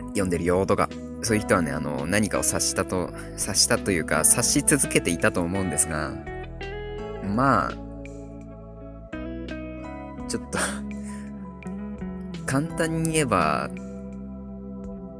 [0.08, 0.88] 読んでるよとか、
[1.22, 6.12] そういう人はね、あの、何かを察したと、察したというか、察し続けていたと思うんですが、
[7.34, 7.72] まあ、
[10.28, 10.58] ちょっと
[12.52, 13.70] 簡単に言えば、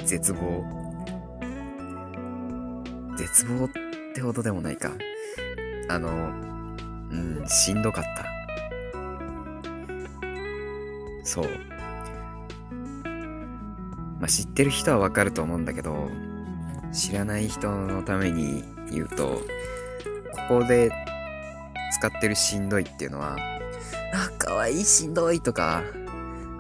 [0.05, 0.63] 絶望。
[3.17, 3.71] 絶望っ
[4.15, 4.93] てほどでもないか。
[5.89, 6.11] あの、
[7.11, 8.27] うん、しんどかった。
[11.25, 11.47] そう。
[14.21, 16.11] まあ、知ってる人はわかると思うんだけど、
[16.93, 19.41] 知らない人のために言うと、
[20.49, 20.93] ここで
[21.99, 23.39] 使ってるしんどいっていうのは、
[24.13, 25.83] あ、かわいいしんどいとか、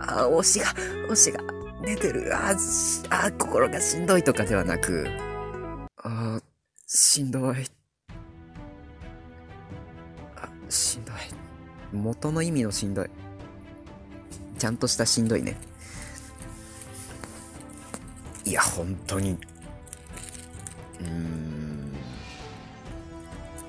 [0.02, 0.66] あ、推しが、
[1.08, 1.40] 推しが
[1.84, 5.06] 出てる、あ、しあ、心がしんどいとかではなく、
[6.02, 6.40] あ
[6.86, 7.64] しんどい。
[10.36, 11.14] あ、しんどい。
[11.92, 13.10] 元の意味のしんどい。
[14.58, 15.56] ちゃんとしたしんどいね。
[18.44, 19.38] いや、本当に。
[21.00, 21.92] うーん。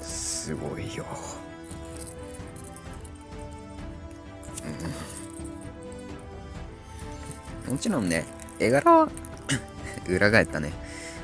[0.01, 1.05] すごいよ。
[4.63, 5.12] うん。
[7.68, 8.26] もちろんね、
[8.59, 9.09] 絵柄は
[10.07, 10.74] 裏返ったね。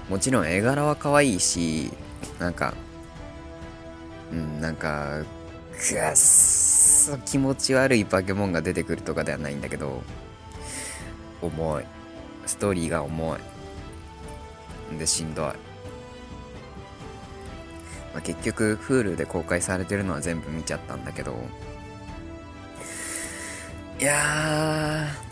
[0.09, 1.91] もちろん絵柄は可愛いし、
[2.39, 2.73] なんか、
[4.31, 5.23] うん、なんか、
[5.71, 10.01] くっそ気持ち悪い化け物が出てくるとかではないんだけど、
[11.41, 11.85] 重い。
[12.45, 13.37] ストーリーが重
[14.91, 14.97] い。
[14.97, 15.45] で、しんどい。
[15.45, 15.53] ま
[18.17, 21.35] あ、結局、Hulu で公開されてるのは全部見ちゃったんだけど、
[23.99, 25.28] いやー、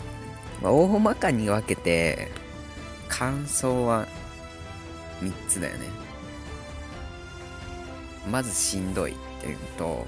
[0.62, 2.30] まあ、大まかに分けて、
[3.08, 4.06] 感想は
[5.20, 5.86] 3つだよね。
[8.30, 10.06] まずしんどいっていうと、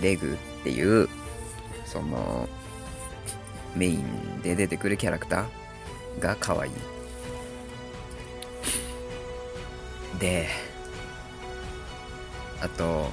[0.00, 1.08] レグっていう、
[1.84, 2.48] その、
[3.74, 6.72] メインで出てくるキャラクターが可愛い。
[10.20, 10.48] で、
[12.60, 13.08] あと、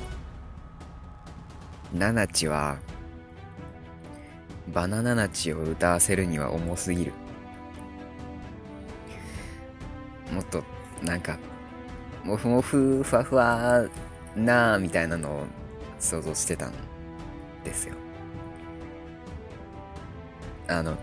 [1.94, 2.78] ナナチは、
[4.74, 7.14] バナナナチを歌わせるには重すぎる。
[10.32, 10.64] もっと、
[11.04, 11.38] なんか、
[12.24, 13.86] もふもふ、ふわふわ
[14.36, 15.46] なーみたいなのを
[16.00, 16.74] 想像してたん
[17.64, 17.96] ですよ。
[20.68, 20.98] あの、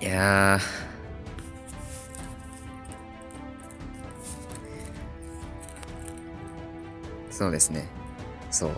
[0.00, 0.58] いや、
[7.30, 7.86] そうですね。
[8.50, 8.72] そう。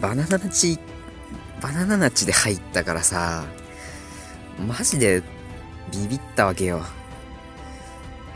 [0.00, 0.78] バナナナチ、
[1.62, 3.44] バナナナチで入ったからさ、
[4.58, 5.22] マジで
[5.92, 6.82] ビビったわけよ。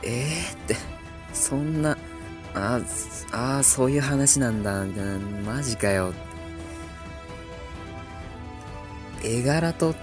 [0.03, 0.77] えーって、
[1.33, 1.99] そんな、
[2.55, 2.81] あ
[3.33, 5.19] あ、そういう話なんだ、みたいな、
[5.55, 6.15] マジかよ。
[9.25, 9.95] 絵柄と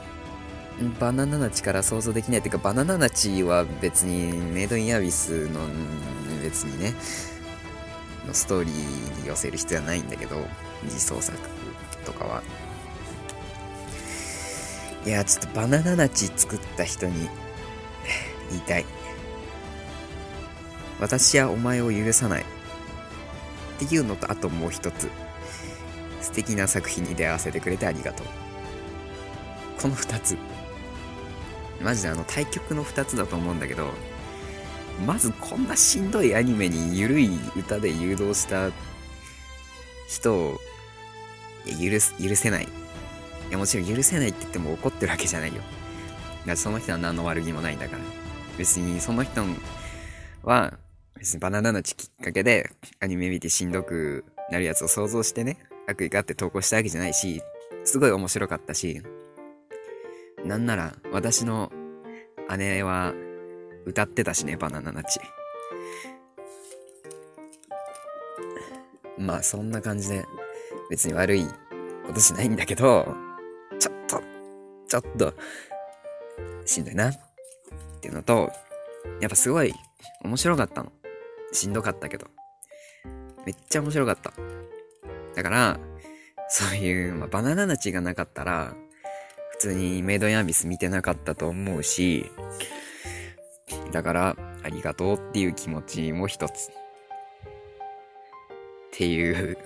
[1.00, 5.62] バナナナチから想像できないっていうか、バナナナチは別にメイドインアビスの
[6.42, 6.94] 別にね、
[8.28, 10.36] のストーリーに寄せる必要はないんだけど、
[10.84, 11.38] 二次創作
[12.06, 12.44] とかは。
[15.06, 17.30] いや、ちょっとバナナナチ作った人に
[18.50, 18.86] 言いたい。
[21.00, 22.44] 私はお前を許さない。
[22.44, 22.46] っ
[23.80, 25.10] ていうのと、あともう一つ。
[26.22, 28.28] 素敵な作品に出会わせてくれてありがとう。
[29.82, 30.38] この二つ。
[31.82, 33.92] マジであの対局の二つだと思うんだけど、
[35.06, 38.70] まずこんなしんどいアニメにゆるい歌で誘導した
[40.08, 40.60] 人を、
[41.66, 42.83] 許す、許せない。
[43.54, 45.62] やもちろん許せないって言っても怒ってるわけじゃないよ。
[46.46, 48.04] だその人は何の悪気もないんだから。
[48.58, 49.44] 別にその人
[50.44, 50.78] は、
[51.18, 57.42] 別にバナナのちきっかけでアニメ見てしんどくなるやつを想像してね、悪意があって投稿したわけじゃないし、
[57.86, 59.02] すごい面白かったし、
[60.44, 61.72] なんなら私の
[62.58, 63.14] 姉は
[63.86, 65.20] 歌ってたしね、バナナナチ。
[69.20, 70.26] まあそんな感じで
[70.90, 71.46] 別に悪い
[72.08, 73.16] ことしないんだけど、
[74.94, 75.34] ちょっと、
[76.66, 77.20] しんどいなっ
[78.00, 78.52] ていうのと、
[79.22, 79.74] やっぱすごい
[80.24, 80.92] 面白かったの。
[81.52, 82.28] しんどかったけど。
[83.44, 84.32] めっちゃ面白かった。
[85.34, 85.80] だから、
[86.48, 88.76] そういう、まあ、バナナナチがなかったら、
[89.54, 92.30] 普通にメイドインアビス見てなかったと思うし、
[93.92, 96.70] だから、ありがとうっていう気持ちも一つ。
[96.70, 96.72] っ
[98.92, 99.58] ていう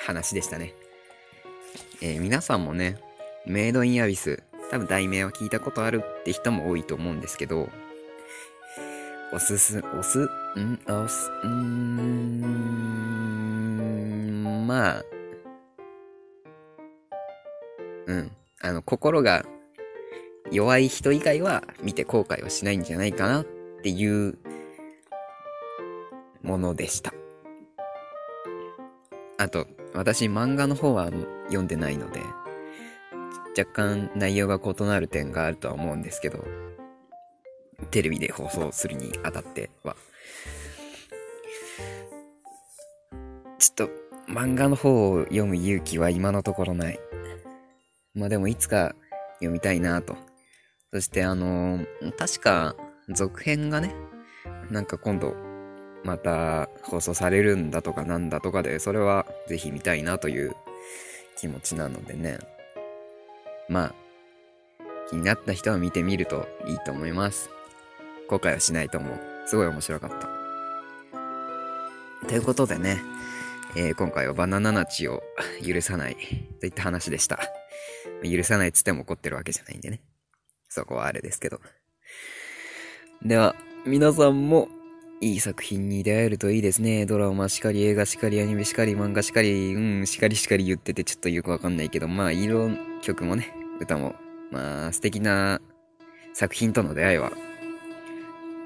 [0.00, 0.74] 話でしたね。
[2.02, 2.98] えー皆さんもね、
[3.46, 7.68] メイドインアビス、多分題名は聞いたことあるって人も多いと思うんですけど、
[9.32, 10.78] おすす、おす、ん？
[10.88, 12.64] おす、うーん、
[14.66, 15.04] まあ、
[18.06, 18.30] うん。
[18.62, 19.44] あの、心が
[20.52, 23.44] 弱い人以外は見て後悔はしないんじゃないかなっ
[23.82, 24.38] ていう
[26.42, 27.12] ものでした。
[29.38, 31.06] あと、私漫画の方は
[31.46, 32.20] 読んでないので、
[33.56, 36.44] 若干内容が異なる点があるとは思うんですけど、
[37.90, 39.96] テレビで放送するにあたっては。
[43.58, 43.90] ちょっと
[44.28, 46.98] 漫画の方を読む勇気は今のところない。
[48.14, 48.94] まあでもいつか
[49.34, 50.16] 読みたいなと。
[50.92, 52.76] そしてあのー確か
[53.08, 53.94] 続編がね、
[54.70, 55.34] なんか今度
[56.04, 60.54] また放送されるんだとかなんだとかで、それはぜひ見たいなという
[61.36, 62.38] 気持ちなのでね。
[63.68, 63.94] まあ、
[65.10, 67.50] 気になった人は見てみるといいと思います。
[68.28, 69.20] 後悔はしないと思う。
[69.46, 70.34] すごい面白かった。
[72.28, 73.02] ということでね、
[73.76, 75.22] えー今回はバナナナチを
[75.64, 76.16] 許さない
[76.60, 77.38] といった話でした。
[78.22, 80.00] 許さないっつっても怒ってるわけじゃないんでね。
[80.68, 81.60] そこはあれですけど。
[83.22, 83.54] では、
[83.86, 84.68] 皆さんも
[85.20, 87.06] いい作品に出会えるといいですね。
[87.06, 92.70] ドラマしかり、映画しかり、アニメしかり、漫画しかり、うん、しかりしかり言っててちょっとよくわかんないけど、まあ、色、
[93.02, 94.14] 曲もね、歌も、
[94.50, 95.60] まあ、素敵な
[96.32, 97.32] 作品との出会いは、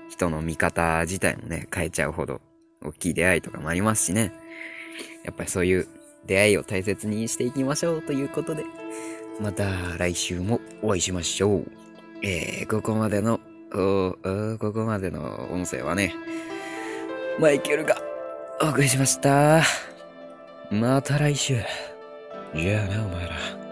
[0.09, 2.40] 人の見方自体もね、変えちゃうほど、
[2.82, 4.32] 大きい出会いとかもありますしね。
[5.24, 5.86] やっぱりそういう
[6.26, 8.64] 出会いを大切にしていきましょうということで、
[9.40, 9.68] また
[9.99, 11.70] 来週もお会いしましょう。
[12.22, 13.40] えー、ここまでの、
[13.75, 16.14] おおここまでの音声はね、
[17.39, 17.97] マイケルが
[18.62, 19.62] お送りしました。
[20.71, 21.57] また来週。
[22.55, 23.68] じゃあな、お前ら。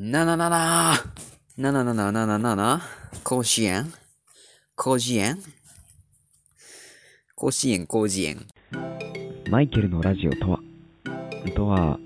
[0.00, 0.94] なななな
[1.56, 2.82] ななななななな
[3.24, 3.92] 甲子園？
[4.76, 5.42] 甲子園？
[7.34, 8.46] 甲子園甲子園。
[9.50, 10.60] マイケルのラジオとは？
[11.56, 11.98] とは、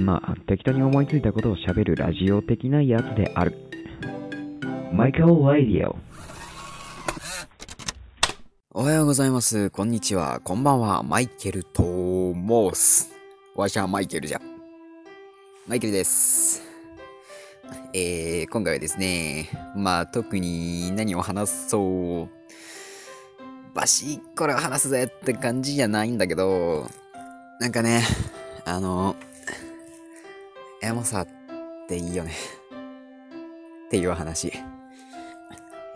[0.00, 3.54] まあ、適当に思いついたことを喋るラジオ的なやつである。
[4.92, 5.96] マイケル・ラディオ。
[8.72, 9.70] おはようございます。
[9.70, 10.40] こんにちは。
[10.40, 11.04] こんばんは。
[11.04, 13.12] マイケルと申す。
[13.54, 14.40] わしはマイケルじゃ。
[15.68, 16.69] マイケルです。
[17.92, 22.28] えー、今回はですね、まあ特に何を話そう。
[23.74, 26.88] バシッこれを話すぜって感じじゃないんだけど、
[27.60, 28.02] なんかね、
[28.64, 29.16] あの、
[30.82, 31.28] エモさっ
[31.86, 32.32] ていいよね。
[33.86, 34.52] っていう話。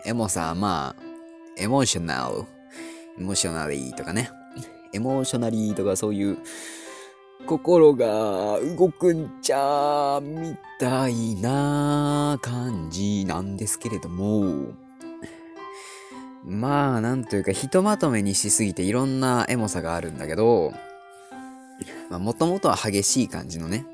[0.05, 1.03] エモさ、まあ、
[1.57, 2.45] エモーショナル。
[3.17, 4.29] エモーショナリーとかね。
[4.93, 6.37] エモーショナリーとかそういう
[7.45, 14.73] 心が動くんちゃみたいな感じなんですけれども。
[16.43, 20.73] まあ、なんというか、ひとまとめにしすぎていろんなエモさがあるんだけど、
[22.09, 23.85] まあ、もともとは激しい感じのね、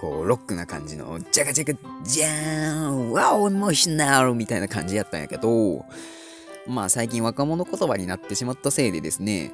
[0.00, 5.84] こう、ロックな感じの、ジャカジャカ、ジャーン、ワオ、エモーショナルみたいな感じやったんやけど、
[6.66, 9.52] まあ最近若者言葉になってしまったせいでですね、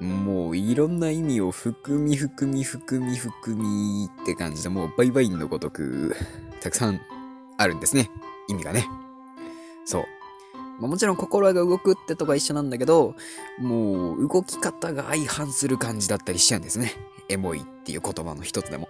[0.00, 6.16] もういろんな意味を含み含み含み含みって感じでもうバイバインのごとく
[6.60, 7.00] たくさん
[7.56, 8.10] あるんですね。
[8.48, 8.88] 意味がね。
[9.84, 10.04] そう。
[10.80, 13.14] まあ、もちろん心が動くってとこは一緒なんだけど、
[13.60, 16.92] もう動き方が相反する感じだったりしちゃうんですね。
[17.28, 18.88] エモいっていう言葉の一つでも。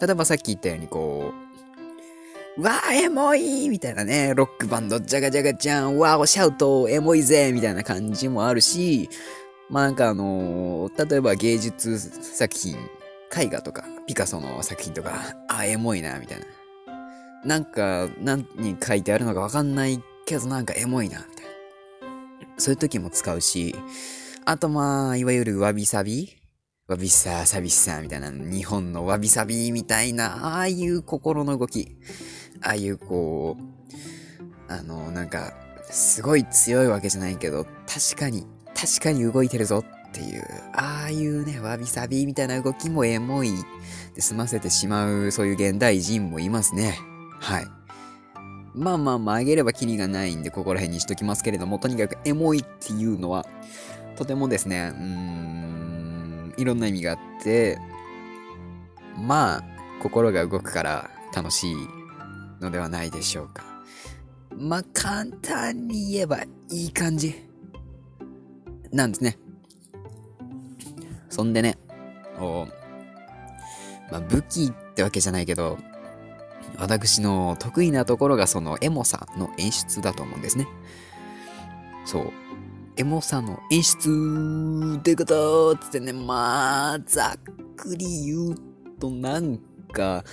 [0.00, 1.32] 例えばさっき言ったようにこ
[2.58, 9.08] う、わーエモいみたいなね、ロックバンド、ジャガジャガジャン、わーおシャウト、エモいぜみたいな感じもあるし、
[9.68, 12.76] まあなんかあのー例えば芸術作品、
[13.36, 16.46] 絵画とか、ピカソの作品とか、あーエモいな、みたいな。
[17.44, 21.50] なんか、何に書いてあるのかわかんないけど、なんかエモいな、みたいな。
[22.58, 23.74] そういう時も使うし、
[24.44, 26.36] あとまあ、いわゆるわびさび？
[26.86, 31.96] わびさー、さびさみたいな、日本のわびさびみたいな、ああいう心の動き。
[32.62, 35.52] ああいうこう、あの、なんか、
[35.90, 38.46] すごい強いわけじゃないけど、確かに、
[38.78, 43.52] 確かに動いてるぞっていう、ああいうね、わびさびみたいな動きもエモい
[44.14, 46.98] で済ませてしまう、そういう現代人もいますね。
[47.40, 47.66] はい。
[48.74, 53.46] まあまあまあ、あげればキリがないんで、ここら辺にしときますけれども、とにかくエモいっていうのは、
[54.16, 57.78] とてもですね、うーん、いろんな意味があって、
[59.16, 59.64] まあ、
[60.02, 61.76] 心が動くから楽しい
[62.60, 63.64] のではないでしょうか。
[64.54, 67.45] まあ、簡単に言えばいい感じ。
[68.96, 69.38] なんですね。
[71.28, 71.78] そんでね、
[72.38, 72.66] お
[74.10, 75.78] まあ、武器ってわけじゃないけど、
[76.78, 80.66] 私の得意なところがそのエモさの演出だと思うんですね。
[82.04, 82.32] そう。
[82.96, 87.40] エモさの演出ってことつってね、まあ、ざっ
[87.76, 88.54] くり言う
[88.98, 89.58] となん
[89.92, 90.24] か、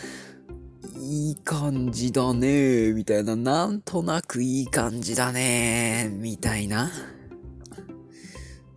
[0.99, 6.89] いい感じだねみたいな、なんとなくいい感じだねみたいな。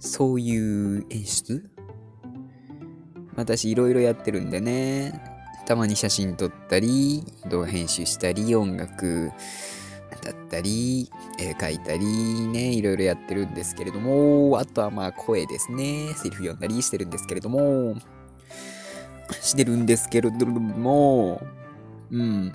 [0.06, 1.68] そういう演出？
[3.34, 5.20] 私いろいろやってるんでね。
[5.66, 9.32] たまに写真撮ったり、動画編集したり、音楽
[10.22, 17.96] だったり、絵描いたりね、いろいろやってるんですけれども、あとはまあ声ですね、セリフ読んだりしてるんですけれども、
[19.42, 21.44] してるんですけれども、
[22.12, 22.52] うん。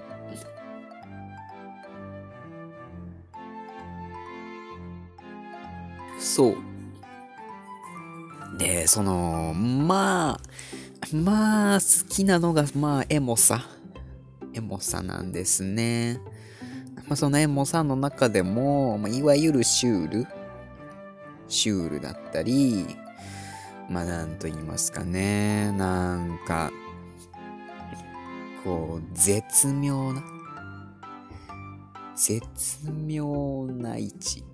[6.17, 6.70] そう。
[8.61, 13.65] で、その、まあ、まあ、好きなのが、まあ、エモさ。
[14.53, 16.19] エモさなんですね。
[17.07, 20.27] まあ、そのエモさの中でも、まあ、いわゆるシュール。
[21.47, 22.85] シュールだったり、
[23.89, 25.71] まあ、なんと言いますかね。
[25.71, 26.71] なんか、
[28.63, 30.23] こう、絶妙な、
[32.15, 34.45] 絶妙な位置。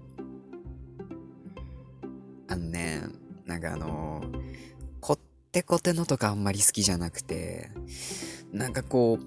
[2.48, 3.02] あのね、
[3.48, 4.22] なんかあの
[5.00, 5.20] こっ
[5.52, 7.72] てこてのとかあんまり好きじゃなくて、
[8.52, 9.26] なんかこう、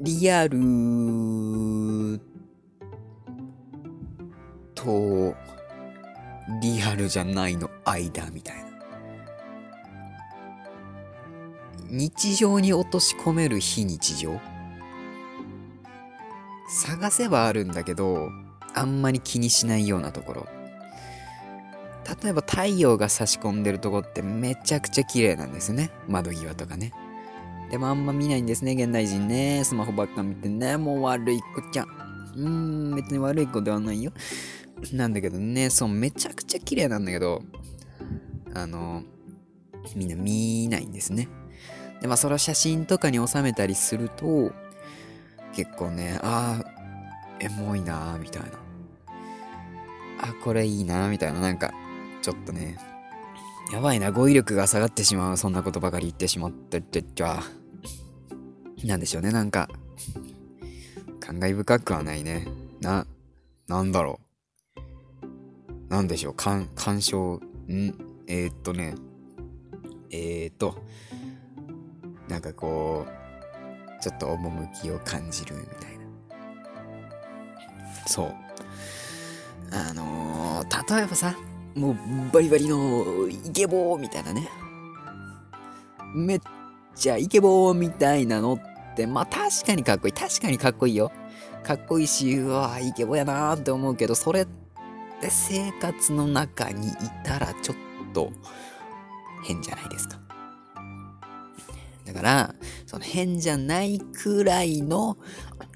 [0.00, 2.20] リアル
[4.74, 5.34] と、
[6.60, 8.66] リアルじゃないの間みたいな。
[11.88, 14.40] 日常に落とし込める非日常
[16.68, 18.30] 探せばあるんだけど、
[18.74, 20.55] あんまり気にしないようなところ。
[22.22, 25.90] 例えば太陽が差し込んでるとこってめちゃくちゃ綺麗なんですね。
[26.08, 26.92] 窓際とかね。
[27.70, 29.64] でもあんま見ないんですね、現代人ね。
[29.64, 31.86] スマホばっか見てね、もう悪い子ちゃん。
[32.36, 34.12] うーん、別に悪い子ではないよ。
[34.92, 37.42] なんだけどね、そう、めちゃくちゃ綺麗なんだけど、
[38.54, 39.02] あの、
[39.96, 41.28] みんな見ないんですね。
[42.00, 44.52] で、まあ、それを写真とかに収めたりすると、
[45.54, 46.70] 結構ね、ああ、
[47.40, 48.48] エモいなーみたいな。
[50.20, 51.72] あ、これいいなーみたいな、なんか、
[52.26, 52.76] ちょっとね、
[53.72, 57.40] やばいな、語彙力が下がってしまう、そんなことばかり言ってしまってってじゃ、
[58.84, 59.68] なんでしょうね、なんか、
[61.20, 62.48] 感慨深くはないね。
[62.80, 63.06] な、
[63.68, 64.18] なんだろ
[64.76, 64.82] う。
[65.88, 67.40] なんでしょう、感、感傷、ん？
[68.26, 68.96] えー、っとね、
[70.10, 70.82] えー、っと、
[72.26, 76.04] なんかこう、ちょっと趣を感じるみたいな。
[78.08, 78.34] そう。
[79.70, 81.36] あのー、例えばさ、
[81.76, 81.96] もう
[82.32, 84.48] バリバリのイケボーみたいなね。
[86.14, 86.40] めっ
[86.94, 90.12] ちゃイケボーみたいなのって、まあ確かにかっこいい。
[90.14, 91.12] 確かにかっこいいよ。
[91.62, 94.46] かっこいいし、うわイケボやなーって思うけど、それっ
[95.20, 96.90] て生活の中にい
[97.22, 97.76] たらちょっ
[98.14, 98.32] と
[99.44, 100.18] 変じゃないですか。
[102.06, 102.54] だから、
[102.86, 105.18] その変じゃないくらいの、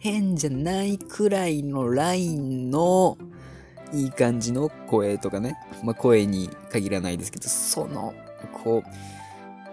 [0.01, 3.19] 変じゃないくらいのラインの
[3.93, 8.15] いい感じの声とかね、まあ、声に限らないですけど、その、
[8.65, 8.85] こ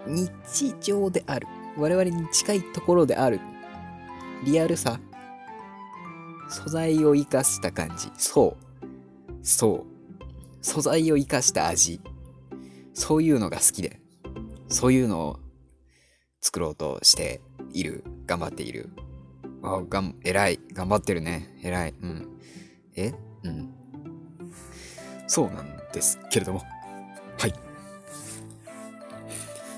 [0.06, 1.46] う、日常である。
[1.76, 3.40] 我々に近いところである。
[4.44, 4.98] リアルさ。
[6.48, 8.10] 素材を生かした感じ。
[8.16, 9.36] そう。
[9.42, 10.24] そう。
[10.62, 12.00] 素材を生かした味。
[12.94, 14.00] そういうのが好きで。
[14.68, 15.38] そういうのを
[16.40, 17.40] 作ろうとして
[17.72, 18.02] いる。
[18.26, 18.90] 頑張っている。
[19.62, 20.60] あ、がん、偉い。
[20.72, 21.58] 頑張ってるね。
[21.62, 21.94] 偉い。
[22.02, 22.28] うん。
[22.96, 23.12] え？
[23.44, 23.74] うん。
[25.28, 26.64] そうなんですけれども。
[27.38, 27.54] はい。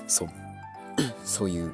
[0.07, 0.29] そう。
[1.23, 1.71] そういう、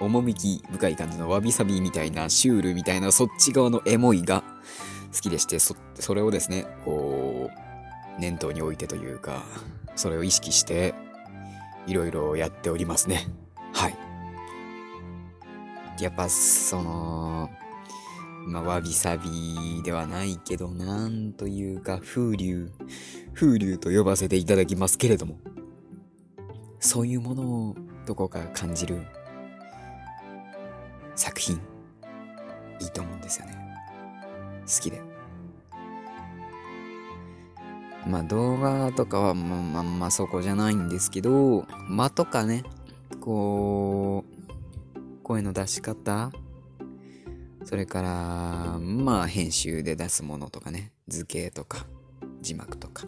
[0.00, 4.44] 趣深い感じのわびさびみたいな、シュールみたいな、そっち側のエモいが
[5.12, 7.50] 好きでして、そ、それをですね、こ
[8.18, 9.42] う、念頭に置いてというか、
[9.96, 10.94] それを意識して、
[11.86, 13.26] いろいろやっておりますね。
[13.72, 13.96] はい。
[16.00, 17.50] やっぱ、その、
[18.46, 22.70] まあ、わびさびではないけど、なんというか、風流、
[23.34, 25.38] 風流と呼ばせていただきますけれども、
[26.80, 27.76] そういうものを
[28.06, 29.06] どこか感じる
[31.14, 31.60] 作品、
[32.80, 33.56] いいと思うんですよね。
[34.66, 35.00] 好きで。
[38.06, 42.64] まあ動画とかはまあまあまあそこじゃないんですけど、間とかね、
[43.20, 46.32] こう、声の出し方、
[47.64, 51.86] それから、まあ編集で出すものとかね、図形とか、
[52.40, 53.06] 字幕とか。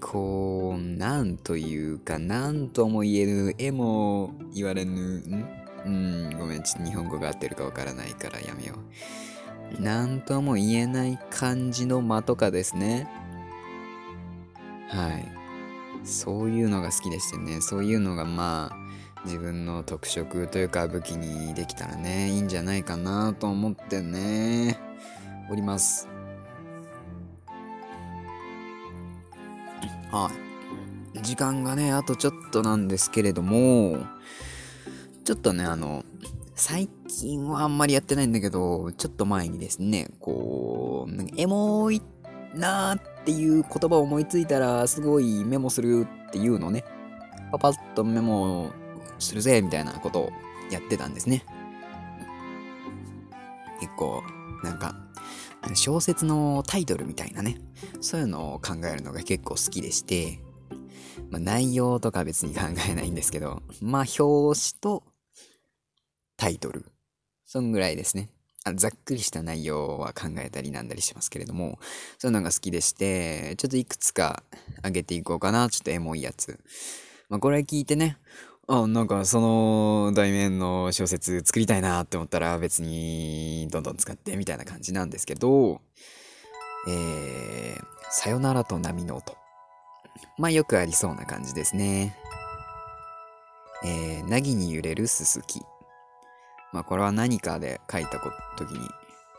[0.00, 5.46] こう、なんというか、なんとも言えぬ、絵も言われぬ、ん？
[5.84, 8.76] うん、ごめん、ちょっと日本語が合ってるかわからないからやめよ
[9.78, 9.82] う。
[9.82, 13.08] なんとも言えない感じの間とかですね。
[14.88, 15.28] はい。
[16.04, 18.76] そういうのが好きでしてね、そういうのがまあ、
[19.24, 24.78] 自分の特色というか武器にできたらね、いいんじゃないかなと思ってね、
[25.50, 26.08] おります。
[30.10, 30.30] は
[31.14, 31.22] い。
[31.22, 33.98] 時間がね、あとちょっとなんですけれども、
[35.24, 36.04] ちょっとね、あの、
[36.54, 42.02] 最近はあんまりやってないんだけど、ちょっと前にですね、こう、エモい
[42.54, 46.84] なーっていう言葉を思いついたら、すごいメモするっていうのね、
[47.50, 48.70] パパッとメモ
[49.24, 50.32] するぜ、みたいなことを
[50.70, 51.44] やってたんですね。
[53.80, 54.22] 結構、
[54.62, 54.94] なんか、
[55.74, 57.58] 小説のタイトルみたいなね、
[58.00, 60.40] そういうのを考えるのが結構好きでして、
[61.30, 65.02] まあ、内容とか別に考えないんですけど、まあ、表紙と
[66.36, 66.86] タイトル。
[67.46, 68.30] そんぐらいですね。
[68.64, 71.78] あざっくりした内容は考えたりなんだりしますけれども、
[72.18, 74.42] そういうのが好きでして、ちょっといくつか
[74.82, 75.68] 上げていこうかな。
[75.68, 76.58] ちょっとエモいやつ。
[77.28, 78.16] まあ、これ聞いてね、
[78.66, 85.82] あ、なんかその題名の小説作りたいなって思ったら別にどんどん使ってみたいな感じなんですけど、
[86.88, 89.36] えー、さよならと波の音。
[90.38, 92.16] まあよくありそうな感じですね。
[93.84, 95.60] えー、なぎに揺れるすすき。
[96.72, 98.18] まあこれは何かで書いた
[98.56, 98.88] 時に、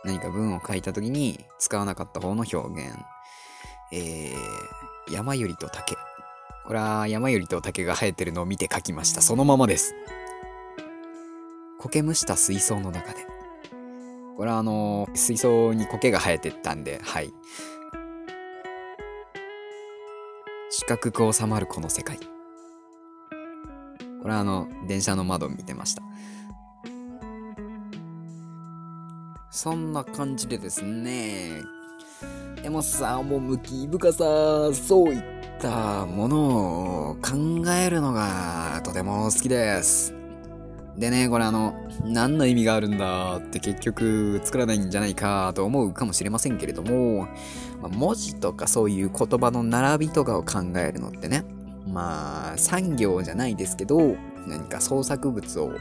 [0.03, 2.95] 何か文を書いた時に使わなかった方の表現。
[3.91, 5.95] えー、山よりと竹。
[6.65, 9.21] これは山よりと竹が生えてるのを見て書きました。
[9.21, 9.93] そのままです。
[11.79, 13.27] 苔むした水槽の中で。
[14.35, 17.31] これはあのー水槽に苔が生えてったんで、はい。
[20.71, 22.17] 四角く収まるこの世界。
[24.21, 26.01] これはあの、電車の窓見てました。
[29.51, 31.61] そんな感じでですね、
[32.61, 40.13] でもさ、趣深さ、そういったものを考えるのがとても好きです。
[40.97, 41.75] でね、これあの、
[42.05, 47.27] 何の意味があるんだって結局作らないんじゃないかと思うかもしれませんけれども、
[47.81, 51.43] まあ文字とかそういう言葉の並びとかを考えるのってね、
[51.87, 54.15] まあ産業じゃないですけど、
[54.47, 55.73] 何か創作物を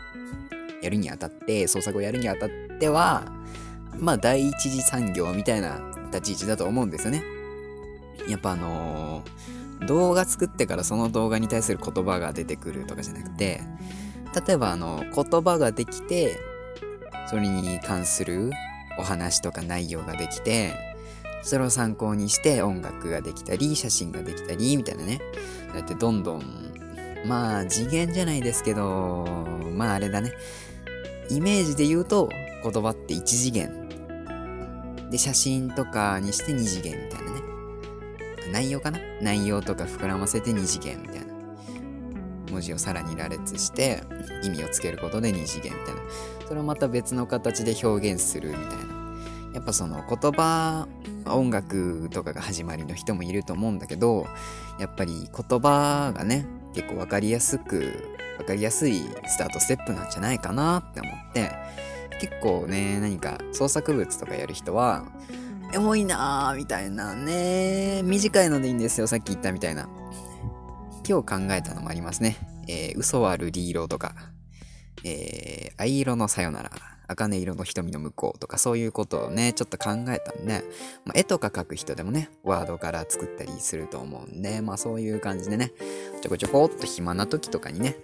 [0.82, 3.24] やるにあたって、創作をやるにあたっては、
[3.98, 5.80] まあ第一次産業みたいな
[6.12, 7.22] 立ち位置だと思うんですよね。
[8.28, 13.60] やっぱあのー動画作ってからその動画に対する言葉が出てくるとかじゃなくて、
[14.46, 16.38] 例えばあの言葉ができて、
[17.28, 18.50] それに関する
[18.98, 20.74] お話とか内容ができて、
[21.42, 25.20] それを参考にして音楽ができたり、写真ができたり、みたいなね。
[25.74, 26.42] だってどんどん、
[27.26, 29.26] まあ次元じゃないですけど、
[29.74, 30.32] まああれだね。
[31.30, 32.28] イメージで言うと
[32.62, 33.84] 言葉って1次元。
[35.10, 37.43] で、写真とかにして2次元みたいなね。
[38.52, 38.98] 内容かな？
[39.20, 41.34] 内容とか膨らませて2次元みたいな。
[42.50, 44.02] 文字をさらに羅列して
[44.44, 46.00] 意味をつけることで2次元みたいな。
[46.46, 48.94] それをまた別の形で表現するみたいな。
[49.54, 50.88] やっぱその言葉、
[51.26, 54.26] 音楽とかが始まりの人もいると思うんだけど、
[54.78, 61.52] やっぱり言葉がね、結構わかりやすく、わかりやすいスタートステップなんじゃないかなって思って、
[62.20, 65.04] 結構ね、何か創作物とかやる人は、
[65.74, 69.88] エモいなーみたいなね、短いのでいいんですよ、さっき言ったみたいな。
[71.04, 72.36] 今日考えたのもありますね。
[72.68, 74.14] えー、嘘は瑠璃色とか、
[75.02, 76.70] えー、藍色のさよなら、
[77.08, 78.56] 茜色の瞳の向こうとか。
[78.56, 80.62] そういうことをね、ちょっと考えたんで、
[81.04, 85.72] まあ、絵とか描く人でもね、ワードから作ったりすると思うんで、まあそういう感じでね、
[86.22, 87.96] ちょこちょこっと暇な時とかにね、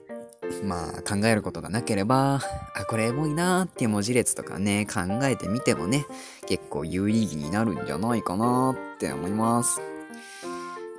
[0.64, 2.40] まあ考えることがなければ、
[2.74, 6.06] あ、これエモいなーっていう文字列とかね、考えてみてもね、
[6.46, 9.80] 結構有意義になるんじゃないかなって思います。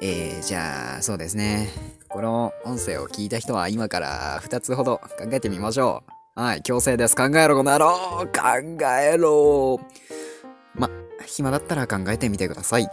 [0.02, 1.70] えー、じゃあ、そうですね。
[2.10, 6.04] この音声を聞いた人は今から2つほど考えてみましょ
[6.36, 6.42] う。
[6.42, 7.16] はい、強制です。
[7.16, 7.90] 考えろ、この野郎
[8.34, 9.80] 考えろ
[10.74, 10.90] ま、
[11.26, 12.90] 暇だったら考えてみてください。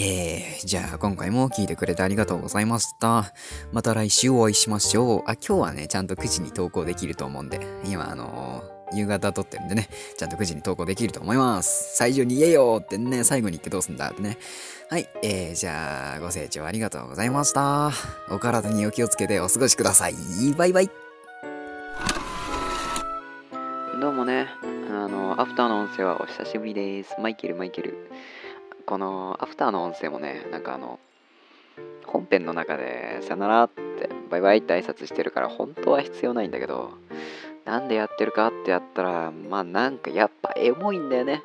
[0.00, 3.32] えー、じゃあ今回も聞いてくれてありがとうございました。
[3.72, 5.22] また来週お会いしましょう。
[5.26, 11.96] あ、今日はね、ちゃんと9時に投稿できると思うんで、今あのー夕方撮ってるんでね、ちゃんと9時に投稿できると思います。
[11.96, 14.38] 最初に言えよってね、最後に言ってどうすんだってね。
[14.88, 17.90] はい、えー、じゃあ、ご清聴ありがとうございました。
[18.30, 20.14] お体にお気をつけてお過ごしください。
[20.56, 20.90] バイバイ。
[24.00, 24.46] どうもね、
[24.90, 27.14] あの、アフターの音声はお久しぶりです。
[27.20, 28.10] マイケル、マイケル。
[28.88, 30.98] このアフターの音声もね、なんかあの、
[32.06, 36.92] 本編の中でさよならって、バイバイって挨拶してるから、本当は必要ないんだけど、
[37.66, 41.42] なんでやってるかってやったら、まあなんかやっぱエモいんだよね。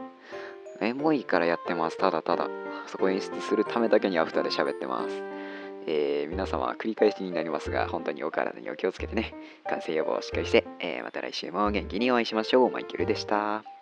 [0.80, 1.98] エモいからやってます。
[1.98, 2.48] ただただ。
[2.88, 5.22] そこ演出するためだけにアフターで喋ってます。
[5.86, 9.34] えー皆様繰り返しになりますが、本当にお体にお気をつけてね。
[9.68, 12.72] 感染予防をしっかりして、えーまた来週も元気にお会いしましょう。
[12.72, 13.73] マイケルでした。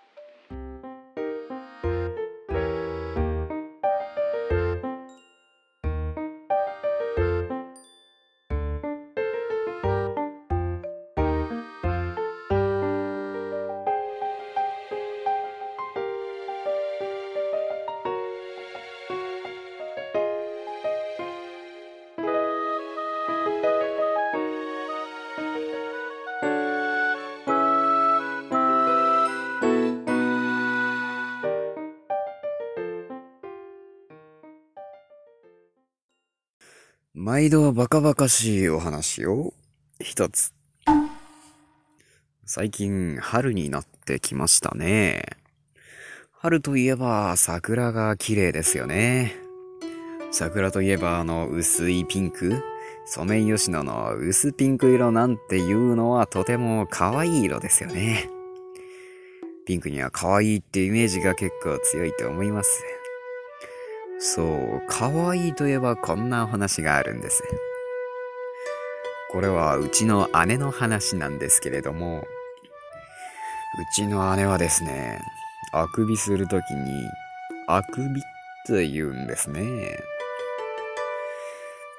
[37.42, 39.56] 毎度バカバカしいお話を
[40.00, 40.54] 一つ。
[42.46, 45.24] 最近春になってきましたね。
[46.34, 49.36] 春といえば桜が綺麗ですよね。
[50.30, 52.62] 桜といえばあの薄いピンク
[53.08, 58.30] ソメイヨシノの薄ピンク色なんていうのはとても可愛い色ですよね。
[59.66, 62.84] ピンクには可愛いってイメージが結構強いと思います。
[64.24, 67.44] そう、可愛いといえばこんなお話があるんです。
[69.32, 72.24] これはうちの姉の話なんですけれども、う
[73.96, 75.20] ちの姉はですね、
[75.74, 77.04] あくびするときに、
[77.68, 78.24] あくびっ
[78.68, 79.98] て言うんですね。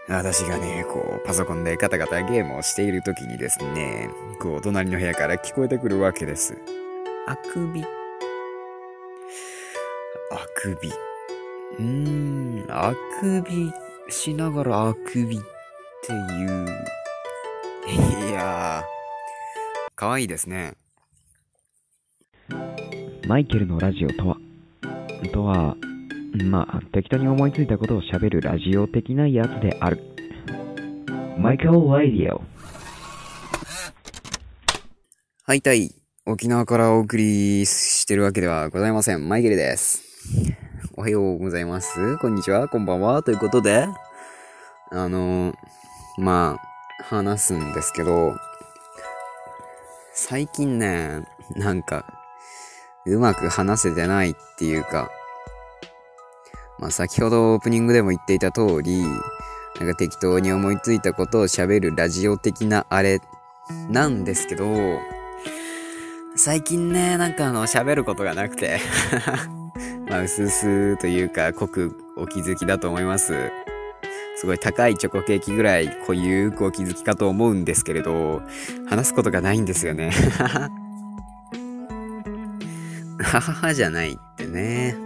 [0.09, 4.11] 私がね、こう、パソコンでガタガタゲームをしているときにですね、
[4.41, 6.57] こう、隣の部屋から聞こえてくるわけです。
[7.27, 7.83] あくび。
[7.83, 7.87] あ
[10.55, 10.93] くび。
[11.79, 13.73] うーん、あくび
[14.09, 15.41] しながらあくびっ
[16.07, 16.67] ていう。
[18.29, 20.75] いやー、かわいいですね。
[23.27, 24.37] マイケルのラジオとは
[25.33, 25.77] とは、
[26.45, 30.01] まあ、適当に思いついたことを喋るラジオ的なやつである。
[31.39, 32.43] マイケル・ラディオ。
[35.45, 35.91] はいたい。
[36.25, 39.29] 沖縄からお送りしてるわけではございません。
[39.29, 40.62] マイケルです。
[40.95, 42.19] おはようございます。
[42.19, 42.69] こんにちは。
[42.69, 43.23] こんばんは。
[43.23, 43.89] ということで、
[44.91, 45.55] あの、
[46.19, 46.59] ま
[47.01, 48.35] あ、話すんですけど、
[50.13, 51.27] 最近ね、
[51.57, 52.05] なんか、
[53.07, 55.11] うまく話せてないっていうか、
[56.79, 59.01] まあ先ほどオープニングでも言っていた通り、
[59.81, 63.23] なんか適当に思いついたことを喋るラジオ的なあれ
[63.89, 64.67] なんですけど、
[66.37, 68.79] 最近ね、なんかあの、喋ることがなくて、
[70.13, 73.33] まあ、うすというか、濃くお気づきだと思います。
[74.37, 78.43] すごい高いチョコケーキぐらい濃ゆくお気づきかと思うんですけれど、
[78.87, 80.11] 話すことがないんですよね。
[83.23, 84.97] はははじゃないってね。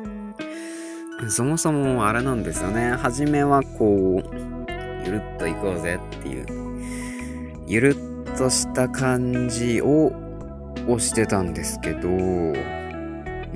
[1.28, 2.90] そもそもあれなんですよね。
[2.90, 4.28] 初めはこう、
[5.06, 6.46] ゆるっと行こうぜっていう、
[7.68, 7.94] ゆる
[8.32, 10.10] っとした感じを
[10.88, 12.08] 押してたんですけど、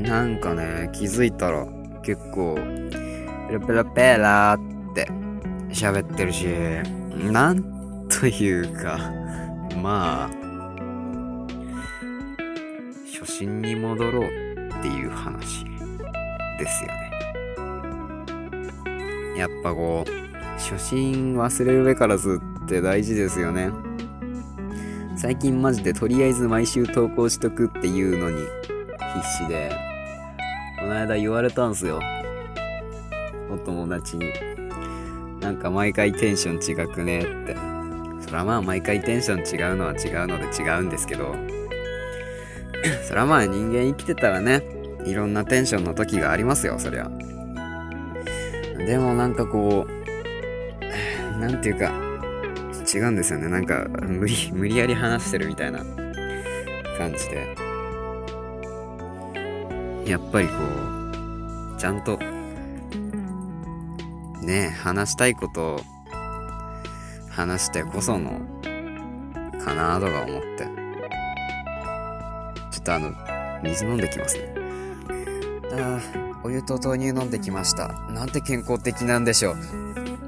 [0.03, 1.67] なんかね、気づいたら
[2.03, 2.57] 結構、
[3.49, 4.59] ペラペラペラっ
[4.95, 5.07] て
[5.71, 6.47] 喋ってるし、
[7.31, 8.99] なんというか、
[9.83, 10.31] まあ、
[13.13, 14.29] 初心に戻ろうっ
[14.83, 15.65] ていう話
[16.59, 17.11] ですよね。
[19.37, 20.11] やっぱこう、
[20.59, 23.71] 初心忘れるべからずって大事ですよね。
[25.17, 28.39] 最近マジでとりあえず毎週投稿しとくっていうのに
[29.15, 29.90] 必死で、
[30.91, 32.01] の間言われたんすよ。
[33.51, 34.33] お友達に。
[35.41, 37.57] なんか毎回テンション違くねって。
[38.21, 41.35] そらまあ毎回テンション違うのは違うので違うんですけど、
[43.09, 44.63] そらまあ人間生きてたらね、
[45.05, 47.11] いろんなテンションの時がありますよ、そりゃ。
[48.79, 51.93] でもなんかこう、 なんていうか、
[52.93, 53.49] 違うんですよね。
[53.49, 55.79] なんか、無理、無理やり話してるみたいな
[56.99, 57.70] 感じで。
[60.11, 62.19] やっぱりこう、ちゃんと、
[64.43, 65.81] ね話したいことを
[67.31, 68.41] 話してこその、
[69.65, 70.65] かなとか思って。
[72.73, 73.13] ちょっとあの、
[73.63, 74.53] 水飲んできますね。
[75.75, 77.89] ああ、お湯と豆乳飲んできました。
[78.11, 79.57] なんて健康的なんでしょう。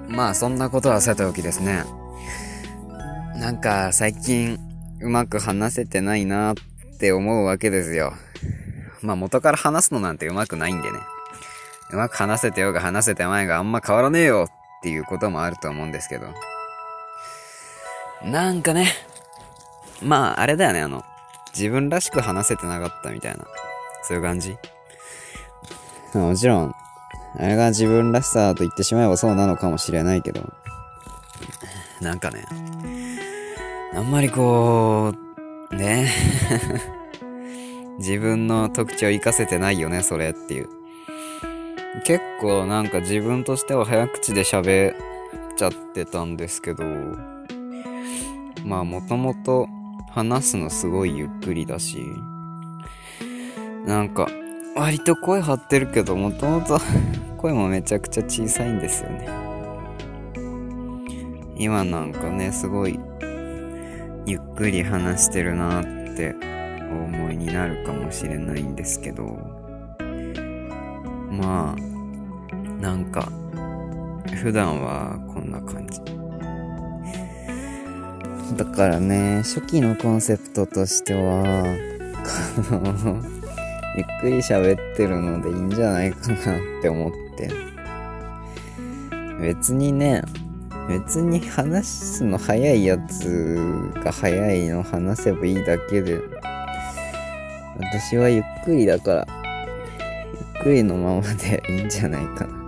[0.09, 1.83] まあ、そんなことはさておきですね。
[3.35, 4.61] なんか、最近、
[5.01, 6.55] うまく話せてないなっ
[7.01, 8.12] て思うわけですよ。
[9.03, 10.99] まあ、元から話すのなんてうまくないんでね。
[11.91, 16.27] うまく話せてようが話せてまいがあんま変わらねえよっていうこともあると思うんですけど。
[18.25, 18.89] なんかね、
[20.01, 21.05] まあ、あれだよね、あの、
[21.55, 23.45] 自分らしく話せてなかったみたいな、
[24.03, 24.57] そういう感じ。
[26.15, 26.75] もちろん、
[27.39, 30.53] あれが自分らしさと言ってしまえばそうなのかもしれないけど、
[32.01, 32.45] なんかね、
[33.95, 35.15] あんまりこ
[35.71, 36.11] う、ね
[37.99, 40.68] 自分の特徴活かせてないよね、それっていう。
[42.05, 44.95] 結構なんか自分としては早口で喋っ
[45.57, 46.84] ちゃってたんですけど、
[48.64, 49.68] まあもともと
[50.11, 51.99] 話すのすごいゆっくりだし、
[53.86, 54.28] なんか
[54.74, 56.78] 割と声張ってるけど、もともと
[57.36, 59.28] 声もめちゃくちゃ小さいんですよね。
[61.59, 62.99] 今なんかね、すごい
[64.26, 65.84] ゆっくり話してるなっ
[66.16, 66.34] て
[66.93, 69.24] お思いになるかもしれないんですけど、
[71.30, 71.76] まあ、
[72.80, 73.30] なんか、
[74.43, 76.01] 普段はこんな感じ。
[78.57, 81.43] だからね、初期のコンセプトとしては、
[82.68, 83.22] この、
[83.97, 86.38] ゆっくり喋ってるのでいいんじゃないかなっ
[86.82, 87.51] て思って。
[89.40, 90.22] 別にね、
[90.88, 96.20] 別に話すの早いやつが早いの話せばいいだけで、
[97.79, 99.27] 私はゆっくりだから、
[100.55, 102.62] ゆっくりのままでいいんじゃないかな。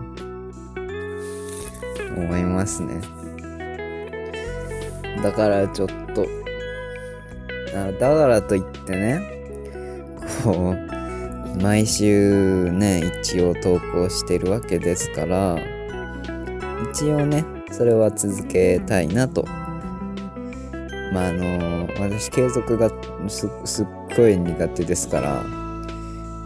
[2.16, 3.00] 思いますね。
[5.22, 6.26] だからちょっと、
[7.76, 9.20] あだからといってね、
[10.42, 15.58] こう、毎週ね、一応投稿してるわけですから、
[16.92, 19.44] 一応ね、それは続けたいなと。
[21.14, 22.90] まああの、私継続が
[23.28, 23.86] すっ
[24.16, 25.44] ごい苦手ですから、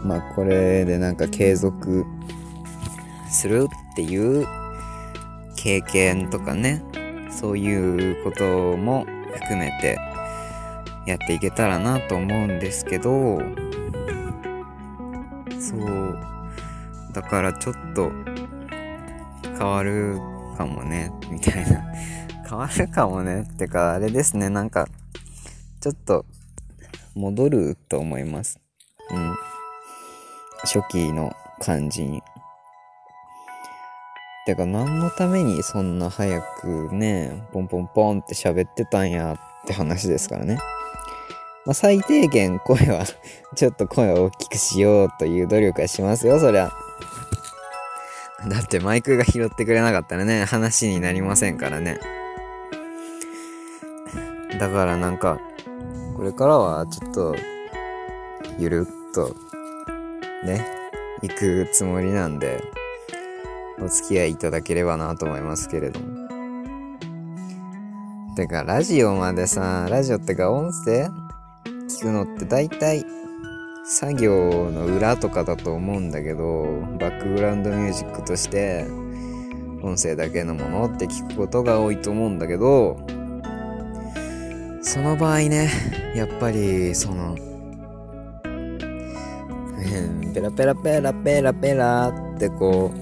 [0.03, 2.05] まあこれでなんか継続
[3.31, 4.45] するっていう
[5.55, 6.83] 経験とかね、
[7.31, 9.97] そういうことも含めて
[11.07, 13.41] やっていけたらなと思うんですけど、
[15.59, 16.15] そう、
[17.11, 18.11] だからちょっと
[19.57, 20.19] 変わる
[20.55, 21.83] かもね、みたいな。
[22.49, 24.87] 変わるかもねってか、あれですね、なんか、
[25.81, 26.25] ちょっと
[27.13, 28.59] 戻ると思います。
[29.11, 29.35] うん。
[30.63, 32.23] 初期の感じに。
[34.47, 40.57] てか、何のためにそんな早くね、ポンポンポンって喋ってたんやって話ですからね。
[41.67, 43.05] まあ、最低限声は、
[43.55, 46.71] ちょっと声を大きくしようという努力はしますよ、そりゃ。
[48.49, 51.99] だってマイクが拾ってくれなかったらね、話になりませんからね。
[54.59, 55.39] だからなんか、
[56.17, 57.35] これからはちょっと、
[58.57, 59.33] ゆるっと、
[60.45, 60.65] ね、
[61.21, 62.61] 行くつもりなんで、
[63.81, 66.27] お付き合いいただければなと思いますけれども。
[68.35, 71.07] てか、ラジオまでさ、ラジオってか音声
[71.87, 73.05] 聞くのって大体、
[73.85, 76.65] 作業の裏とかだと思うんだけど、
[76.99, 78.85] バックグラウンドミュージックとして、
[79.81, 82.99] 音声だけのものって聞くことが多いと思うんだけど、
[84.81, 85.69] その場合ね、
[86.15, 87.35] やっぱり、その、
[90.33, 92.99] ペラペラペラペラペラってこう、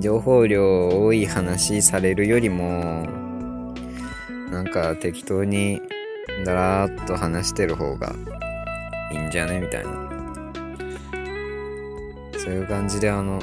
[0.00, 3.04] 情報量多い話されるよりも、
[4.52, 5.82] なんか適当に
[6.44, 8.14] だらーっと話してる方が
[9.12, 9.90] いいんじゃねみたいな。
[12.38, 13.40] そういう感じであの、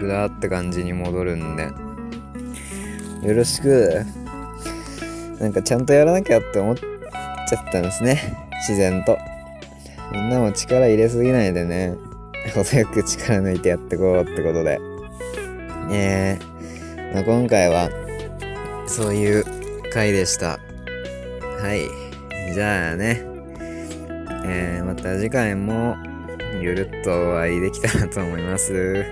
[0.00, 1.64] ぐだーって感じに戻るんで、
[3.28, 4.06] よろしく。
[5.38, 6.93] なんかちゃんとやらなきゃって思って
[7.48, 8.20] ちゃったんですね。
[8.68, 9.18] 自然と。
[10.12, 11.94] みんなも力入れすぎないでね。
[12.54, 14.78] 程よく力抜いてやってこうってことで。
[15.90, 16.38] え、
[17.12, 17.88] まあ、今回は、
[18.86, 19.44] そういう
[19.92, 20.58] 回でした。
[21.60, 22.52] はい。
[22.52, 23.22] じゃあね。
[24.46, 25.96] えー、また次回も、
[26.60, 29.04] ゆるっとお会いできたらと思います。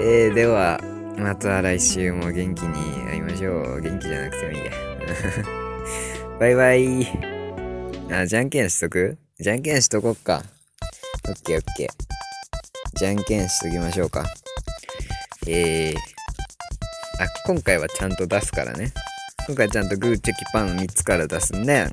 [0.00, 0.80] えー、では、
[1.16, 3.80] また来週も元気に会いましょう。
[3.80, 5.57] 元気じゃなくてもいいや。
[6.38, 7.04] バイバイ。
[8.12, 9.18] あ、じゃんけんしとく？
[9.40, 10.44] じゃんけんしとこっか。
[11.28, 11.88] オッケーオッケー。
[12.96, 14.24] じゃんけんしときましょうか。
[15.48, 18.92] えー、あ、今回はちゃんと出すからね。
[19.48, 21.88] 今回ちゃんとグーチョキパーの3つから出すんで、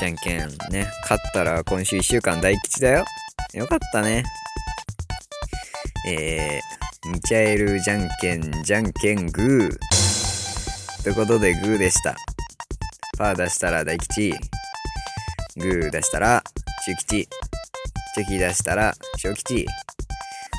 [0.00, 0.86] じゃんけんね。
[1.02, 3.04] 勝ったら今週1週間大吉だよ。
[3.52, 4.24] よかったね。
[6.08, 11.02] えー、ミチャエルじゃんけんじゃんけんグー。
[11.02, 12.16] ということでグーでした。
[13.22, 14.34] パー出したら大吉。
[15.56, 16.42] グー出したら
[16.84, 17.28] 中吉。
[18.16, 19.64] チョキ出したら小吉。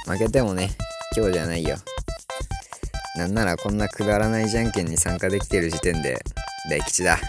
[0.07, 0.69] 負けてもね、
[1.13, 1.75] 今日じゃないよ。
[3.17, 6.23] なんならこんなくだらないじゃんけんに参加できてる時点で
[6.69, 7.19] 大吉だ。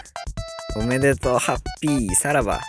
[0.77, 2.61] おめでとう、ハッピー、さらば。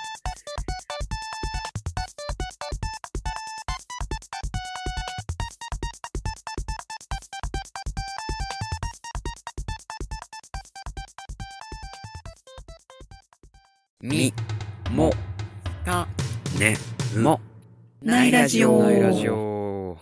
[14.07, 14.33] み、
[14.93, 15.13] も、
[15.85, 16.07] た、
[16.61, 16.77] ね、
[17.17, 17.41] も、
[18.01, 18.85] ないラジオ。
[18.85, 19.99] ないラジオ。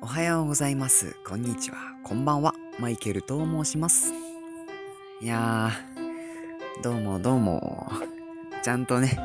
[0.00, 1.16] おはようございます。
[1.26, 1.76] こんにちは。
[2.04, 2.54] こんばんは。
[2.78, 4.12] マイケルと申します。
[5.20, 7.90] いやー、どうもどうも。
[8.62, 9.18] ちゃんとね、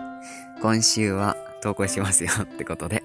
[0.63, 3.03] 今週は投稿しますよってことで。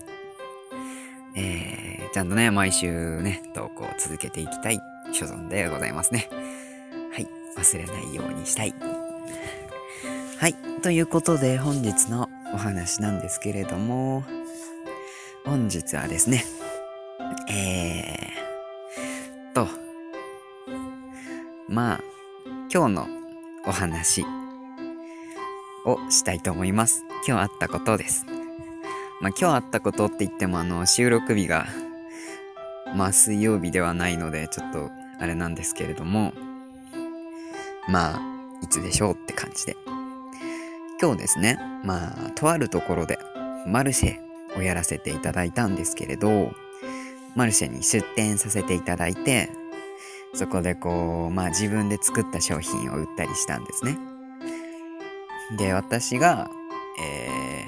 [1.36, 4.80] えー、ちゃんとね、毎週ね、投稿を続けていきたい
[5.12, 6.30] 所存でございますね。
[7.12, 7.28] はい。
[7.54, 8.91] 忘れないようにしたい。
[10.42, 10.54] はい。
[10.82, 14.24] ということで、本日のお話なんですけれども、
[15.44, 16.44] 本日はですね、
[17.48, 19.68] えー、と、
[21.68, 22.00] まあ、
[22.74, 23.06] 今日の
[23.68, 24.24] お話
[25.84, 27.04] をしたいと思います。
[27.24, 28.26] 今日あったことです。
[29.20, 31.68] まあ今日あったことって言ってもあの収録日が
[32.96, 34.90] まあ水曜日ではないのでちょっと
[35.20, 36.32] あれなんですけれども
[37.88, 38.20] まあ
[38.60, 39.76] いつでしょうって感じで
[41.02, 43.18] 今日ですねまあとあるところで
[43.66, 46.52] マルシェをやらせていただいたんですけれど
[47.34, 49.50] マルシェに出店させていただいて
[50.34, 53.98] そこでこうまあ自分で作った商品を売ったりしたんですね。
[55.58, 56.48] で私が
[56.98, 57.64] え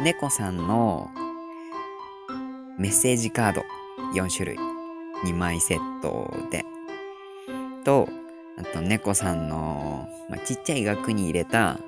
[0.00, 1.10] ー、猫さんの
[2.78, 3.62] メッセージカード
[4.14, 4.56] 4種類
[5.24, 6.64] 2枚セットで
[7.84, 8.08] と
[8.58, 11.78] あと猫さんの、まあ、ちっちゃい額に入れた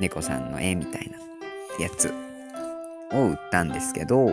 [0.00, 1.18] 猫さんの絵みたいな
[1.82, 2.12] やつ
[3.12, 4.30] を売ったんですけど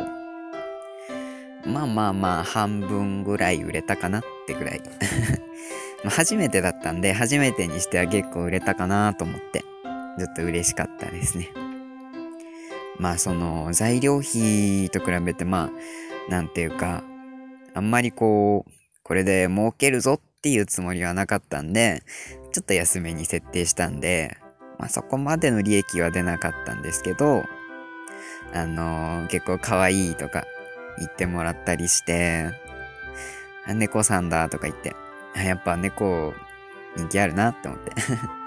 [1.65, 4.81] まあまあまあ半分ぐらい売れたかなってぐらい。
[6.03, 11.49] ま初めてだったんで初めてにしては結構売れたかなと思ってちょっと嬉しかったですね。
[12.99, 15.71] まあその材料費と比べてま
[16.27, 17.03] あなんていうか
[17.73, 18.71] あんまりこう
[19.03, 22.03] これで儲けるぞっていうつもりはなかったんで
[22.51, 24.37] ちょっと安めに設定したんで
[24.83, 27.45] まあそこまでの利益は出なかったんですけど
[28.53, 30.45] あのー結構可愛いとか
[30.97, 32.51] 言ってもらったりして
[33.65, 34.93] 猫さんだとか言って
[35.35, 36.33] やっぱ猫
[36.97, 37.93] 人気あるなって思って。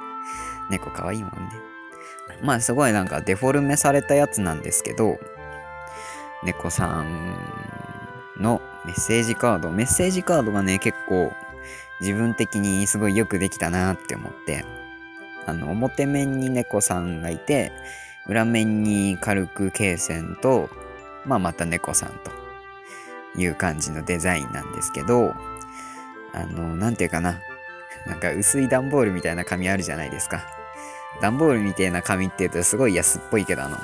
[0.71, 1.39] 猫可愛いもんね。
[2.43, 5.19] まあすごいなんかデフォルメされたやつなんですけど、
[6.45, 7.37] 猫さん
[8.39, 11.33] のメッセージカード、メッセージカードがね、結構
[12.01, 14.65] 自分的にすごいよくできたなって思って、
[15.47, 17.73] あの、表面に猫さんがいて、
[18.27, 20.68] 裏面に軽く罫線と、
[21.24, 22.10] まあまた猫さん
[23.35, 25.35] という感じのデザインなんですけど、
[26.32, 27.40] あの、なんていうかな、
[28.06, 30.56] なんか薄い段ボールみたいな紙あるじゃないですか。
[31.20, 33.77] 段ボールみたいな紙って言うとすごい安っぽいけどあの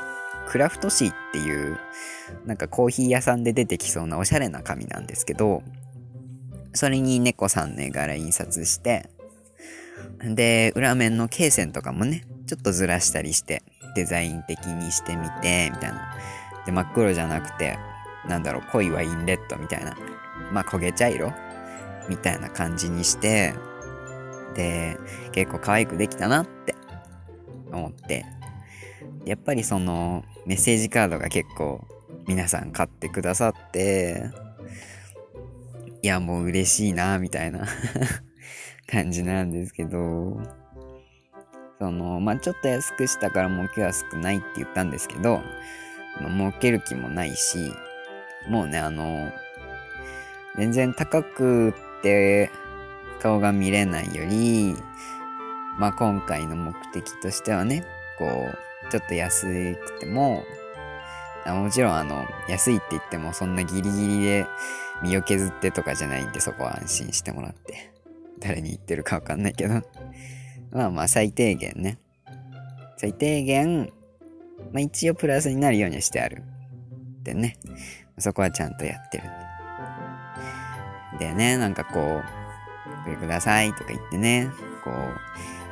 [0.49, 1.79] クラフト紙っていう
[2.45, 5.63] なんかコーヒー屋さんで出てきそうなおしゃれな紙なんですけど
[6.75, 9.09] それに猫さんの絵柄印刷して
[10.25, 13.63] で裏面の罫線とかもねちょっとずらしたりして
[13.95, 16.15] デザイン的にしてみてみたいな。
[16.65, 17.79] で真っ黒じゃなくて
[18.29, 19.97] なんだろう濃いワインレッドみたいな。
[20.53, 21.33] まあ焦げ茶色？
[22.09, 23.55] みたいな感じにして
[24.55, 24.97] で
[25.33, 26.75] 結構可愛くできたなって
[27.73, 28.25] 思って。
[29.25, 31.87] やっぱりそのメッセージカードが結構
[32.27, 34.31] 皆さん買ってくださって
[36.03, 37.67] いやもう嬉しいなみたいな。
[38.93, 40.41] 感じなんですけど
[41.79, 45.41] そのまあちょっと安くしたから儲けは少ないって言ったんですけど、
[46.21, 47.73] まあ、儲ける気もないし
[48.49, 49.33] もうねあの
[50.57, 52.51] 全然高くって
[53.21, 54.77] 顔が見れないより
[55.79, 57.85] まあ今回の目的としてはね、
[58.19, 60.45] こう、ちょっと安くても、
[61.47, 64.47] もちろんあの、安いって言ってもそんなギリギリで
[65.03, 67.92] 身を削ってとかじゃないんでそこは安心してもらって。
[68.43, 69.75] 誰に言ってるかわかんないけど。
[70.73, 71.99] まあまあ最低限ね。
[72.97, 73.93] 最低限、
[74.73, 76.43] まあ一応プラスになるようにしてある。
[77.23, 77.57] でね。
[78.19, 79.25] そこはちゃんとやってる
[81.19, 81.27] で。
[81.27, 84.51] でね、なんかこう、これくださいとか言ってね、
[84.85, 84.95] こう、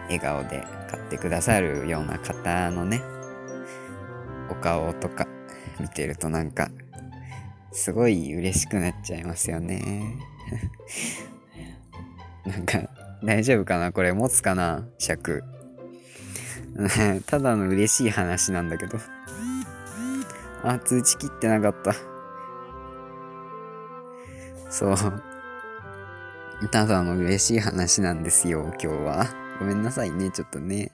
[0.05, 3.02] 笑顔で買ってくださるような方のね、
[4.51, 5.26] お顔とか
[5.78, 6.70] 見てるとなんか、
[7.72, 10.16] すごい嬉しくなっちゃいますよね。
[12.51, 12.81] なんか、
[13.22, 13.93] 大丈夫かな？
[13.93, 14.85] これ持つかな？
[14.98, 15.44] 尺。
[17.27, 18.98] ただの嬉しい話なんだけど。
[20.62, 21.94] あ、通知切ってなかった。
[24.70, 24.97] そう。
[26.70, 29.27] ただの嬉しい話なんですよ、今日は。
[29.59, 30.90] ごめんなさいね、ちょっとね。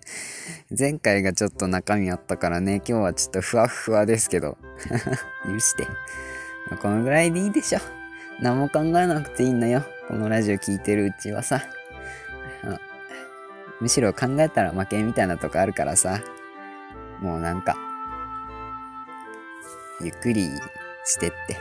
[0.77, 4.59] 前回がちょっと中身あったからね、今日はちょっとふわふわですけど。
[5.47, 5.87] 許して。
[6.83, 7.96] このぐらいでいいでしょ。
[8.41, 9.83] 何も考えなくていいのよ。
[10.09, 11.63] このラジオ聞いてるうちはさ。
[13.81, 16.21] むしろ考えたら負けみたいなとこあるからさ。
[17.21, 17.77] もうなんか、
[20.03, 20.51] ゆっくり
[21.05, 21.57] してって。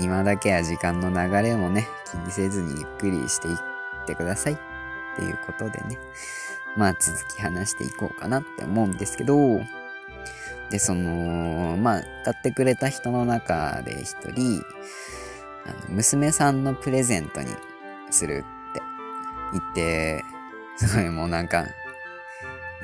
[0.00, 3.56] 今だけは時間の流れもね、気にせずにゆっくりしていっ
[4.06, 4.56] てくださいっ
[5.16, 5.98] ていうことでね、
[6.76, 9.60] まあ続き話していこうかなって思うんですけど、
[10.70, 14.62] で、その、まあ、買ってくれた人の中で一人、
[15.66, 17.48] あの娘さんのプレゼントに
[18.10, 18.82] するって
[19.52, 20.24] 言って、
[20.76, 21.66] すごいもうなんか、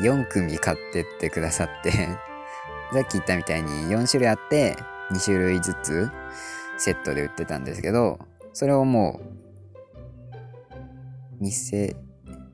[0.01, 1.91] 4組買ってってくださって、
[2.93, 4.77] さっき言ったみたいに4種類あって、
[5.13, 6.11] 2種類ずつ
[6.79, 8.19] セットで売ってたんですけど、
[8.53, 9.21] それをも
[11.41, 11.97] う、セ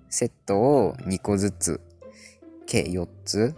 [0.08, 1.80] セットを2個ずつ
[2.66, 3.54] 計4つ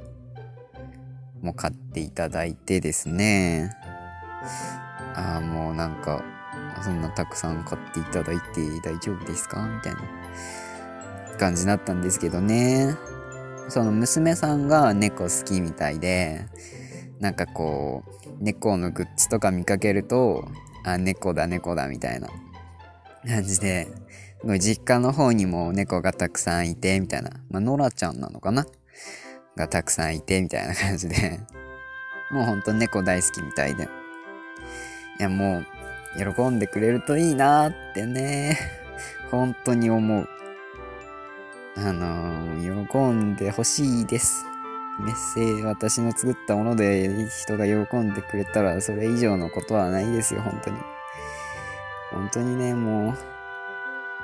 [1.45, 3.71] も買っていただいてですね。
[5.15, 6.25] ああもうなんか
[6.83, 9.65] そんなたくさん買っていただいて大丈夫ですか？
[9.66, 10.01] みたいな
[11.39, 12.97] 感じだったんですけどね。
[13.69, 16.47] その娘さんが猫好きみたいで
[17.21, 20.47] なんかこう猫のグッズとか見かけると
[20.85, 22.29] あ猫だ猫だみたいな
[23.27, 23.89] 感じで
[24.61, 27.31] 実家の方にも猫がたくさんいてみたいな。
[27.51, 28.66] まあノラちゃんなのかな？
[29.57, 31.41] がたくさんいてみたいな感じで。
[32.31, 33.85] もうほんと猫大好きみたいで。
[33.85, 38.59] いやもう喜んでくれるといいなってね。
[39.31, 40.29] 本当に思う。
[41.77, 44.45] あのー喜んでほしいです。
[45.01, 50.77] メッセージ私の作ったもので人が喜んでくれたらそれ以上のことはないですよ本当に。
[52.13, 53.15] 本当にねもう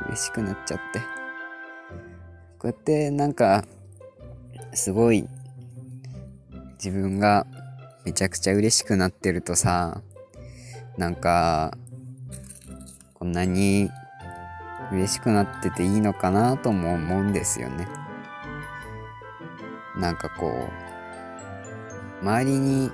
[0.06, 1.00] 嬉しくなっちゃって。
[2.58, 3.64] こうやってなんか
[4.72, 5.28] すごい
[6.82, 7.46] 自分が
[8.04, 10.02] めちゃくちゃ嬉しくなってるとさ
[10.96, 11.76] なんか
[13.14, 13.90] こんなに
[14.92, 17.86] 嬉しくなってていいのかなとも思うんですよね。
[19.96, 20.68] なんかこ
[22.20, 22.90] う周りに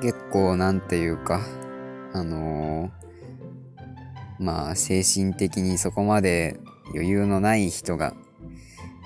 [0.00, 1.40] 結構なんていうか
[2.12, 3.02] あのー
[4.42, 6.58] まあ精神的にそこまで
[6.92, 8.12] 余裕のない人が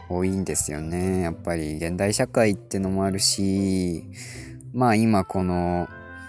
[0.09, 1.23] 多いんですよね。
[1.23, 4.05] やっぱり現代社会ってのもあるし
[4.73, 5.89] まあ今この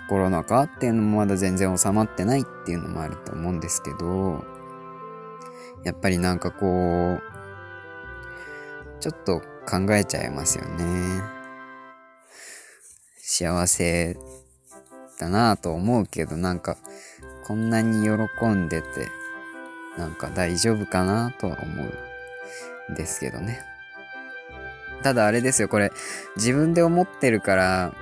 [0.09, 4.43] コロナ禍っていうのもまだ全然収まってないっていうのもあると思うんですけど
[5.83, 7.21] やっぱりなんかこう
[8.99, 11.21] ちょっと考えちゃいますよね。
[13.17, 14.17] 幸せ
[15.19, 16.77] だなぁと思うけどなんか
[17.45, 19.09] こんなに喜んでて
[19.97, 22.06] なんか大丈夫かなとは思う。
[22.95, 23.63] ですけどね。
[25.03, 25.91] ただあれですよこれ
[26.35, 27.93] 自分で思ってるから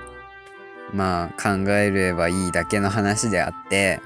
[0.94, 4.00] まあ考えればいいだけの話であって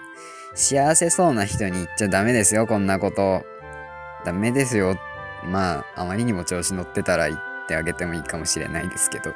[0.54, 3.44] 幸せそうな人に言っちゃダメですよこんなこと。
[4.24, 4.98] ダメですよ。
[5.44, 9.34] まああまりにも調子乗ってたら言ってあげてもいいかもしれないですけど。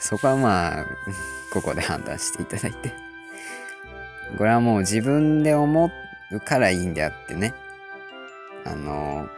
[0.00, 0.86] そこはまあ
[1.52, 2.92] ここで判断していただいて。
[4.36, 5.90] これはもう自分で思
[6.30, 7.54] うからいいんであってね。
[8.64, 9.28] あの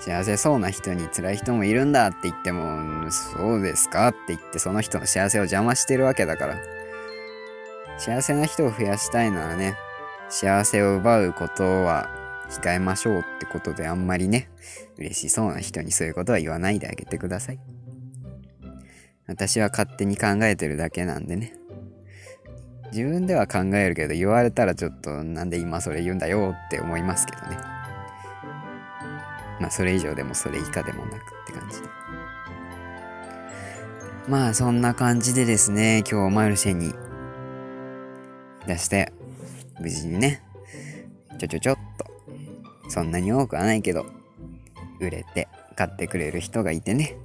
[0.00, 6.74] 幸せそうな人に辛い人もいるんだって言ってもそうですかって言ってその人の幸せを邪魔してるわけだから。
[7.98, 9.76] 幸せな人を増やしたいならね
[10.28, 12.08] 幸せを奪うことは
[12.50, 14.50] 控えましょうってことであんまりね
[14.98, 17.60] 嬉しそうな人にそういうことは言わないであげてください。
[19.26, 21.54] 私は勝手に考えてるだけなんでね。
[22.92, 27.73] 自分では考えるけど言われたらちょっとなんで今それ言うんだよって思いますけどね。
[29.64, 31.80] まあそれ以上でもそれ以下でもなくって感じ。
[31.80, 31.88] で
[34.28, 36.92] まあそんな感じでですね今日マルシェに
[38.66, 39.10] 出して
[39.80, 40.42] 無事にね
[41.38, 42.04] ちょちょちょっと。
[42.90, 44.04] そんなに多くはないけど
[45.00, 47.16] 売れて買ってくれる人がいてね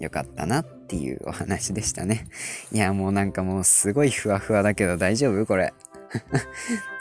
[0.00, 2.26] よかったなっていうお話でしたね。
[2.72, 5.74] いやもうなんかもうすごいふわふわだけど大丈夫これ。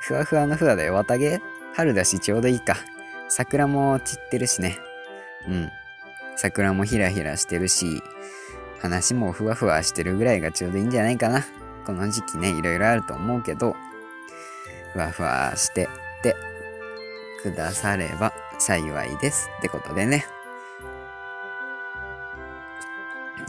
[0.01, 0.95] ふわふわのふわだよ。
[0.95, 1.39] 綿毛
[1.75, 2.75] 春だしちょうどいいか。
[3.33, 4.77] 桜も散ってるしね。
[5.47, 5.71] うん。
[6.35, 8.01] 桜もひらひらしてるし
[8.81, 11.45] 話もふわふわしてるぐらいがちょうどいいんじゃないかな。
[11.85, 13.75] この時期ねいろいろあると思うけど
[14.91, 15.87] ふわふわしてっ
[16.21, 16.35] て
[17.41, 19.49] くだされば幸いです。
[19.59, 20.25] ってことでね。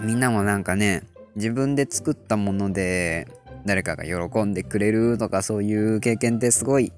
[0.00, 1.02] みんなもなんかね
[1.34, 3.26] 自分で作ったもので
[3.66, 6.92] 誰かが喜んでくれるとかそういう経験ってすごい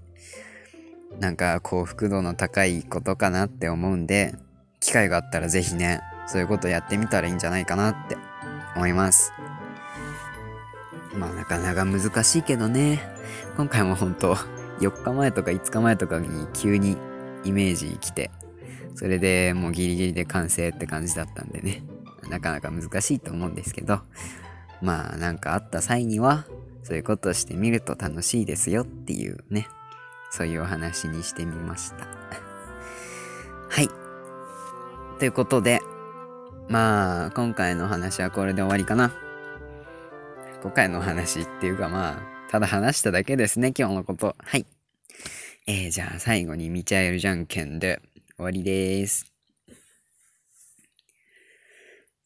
[1.20, 4.34] なんか幸福度の高いことかなって思うんで
[4.80, 8.16] 機会があったらぜひねそういうことやってみたらいいんじゃないかなって
[8.76, 9.32] 思います。
[11.16, 13.00] まあなかなか難しいけどね。
[13.56, 14.34] 今回も本当
[14.80, 16.96] 4日前とか5日前とかに急に
[17.44, 18.30] イメージ来て
[18.96, 21.82] それでもうギリギリで完成って感じだったんでね。
[22.28, 24.00] なかなか難しいと思うんですけど。
[24.84, 26.44] まあなんかあった際には
[26.82, 29.66] そういうことしてみると楽しいですよっていうね。
[30.34, 32.08] そういうお話にしてみました。
[33.70, 33.88] はい。
[35.20, 35.80] ということで
[36.68, 39.12] まあ今回の話はこれで終わりかな。
[40.60, 44.34] 今回の話っていうかまあただ話しただけですね今日のこと。
[44.36, 44.66] はい。
[45.68, 48.02] えー、じゃあ最後にミチャエルじゃんけんで
[48.36, 49.33] 終わりです。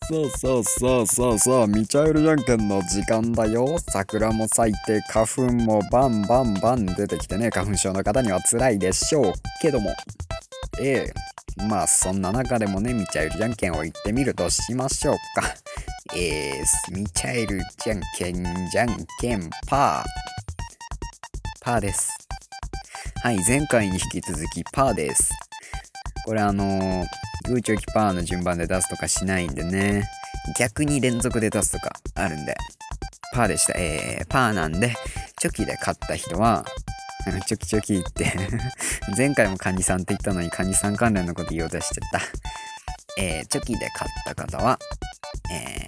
[0.07, 3.79] そうそうそうそうそう、ミチャエルじゃんけんの時間だよ。
[3.91, 9.91] 桜も咲いて、花粉もバンバンバン出てきてね、花粉症の方には辛いでしょうけども。
[10.81, 11.29] ええ
[11.67, 15.55] まあそんな中でもね、ミチャエルじゃんけんを言ってみるとしましょうか。
[16.17, 20.05] えー、ミチャエルじゃんけんじゃんけんパー。
[21.61, 22.17] パーです。
[23.23, 25.31] はい、前回に引き続きパーです。
[26.25, 27.07] これあのー、
[27.47, 30.09] グーチョキパーの順番で出すとかしないんでね。
[30.59, 32.57] 逆に連続で出すとかあるんで。
[33.35, 33.75] パーでした。
[33.79, 34.95] えー、パーなんで、
[35.39, 36.65] チョキで勝った人は、
[37.47, 38.33] チョキチョキって
[39.17, 43.23] 前回もカニさんって言ったのにカニさん関連のこと言おうとしちゃった。
[43.23, 44.79] えー、チョキで勝った方は、
[45.51, 45.87] え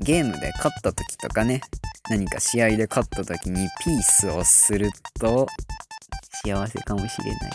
[0.00, 1.60] ー、ゲームで勝った時とかね、
[2.08, 5.46] 何か試合で勝った時にピースをすると
[6.44, 7.52] 幸せかもしれない。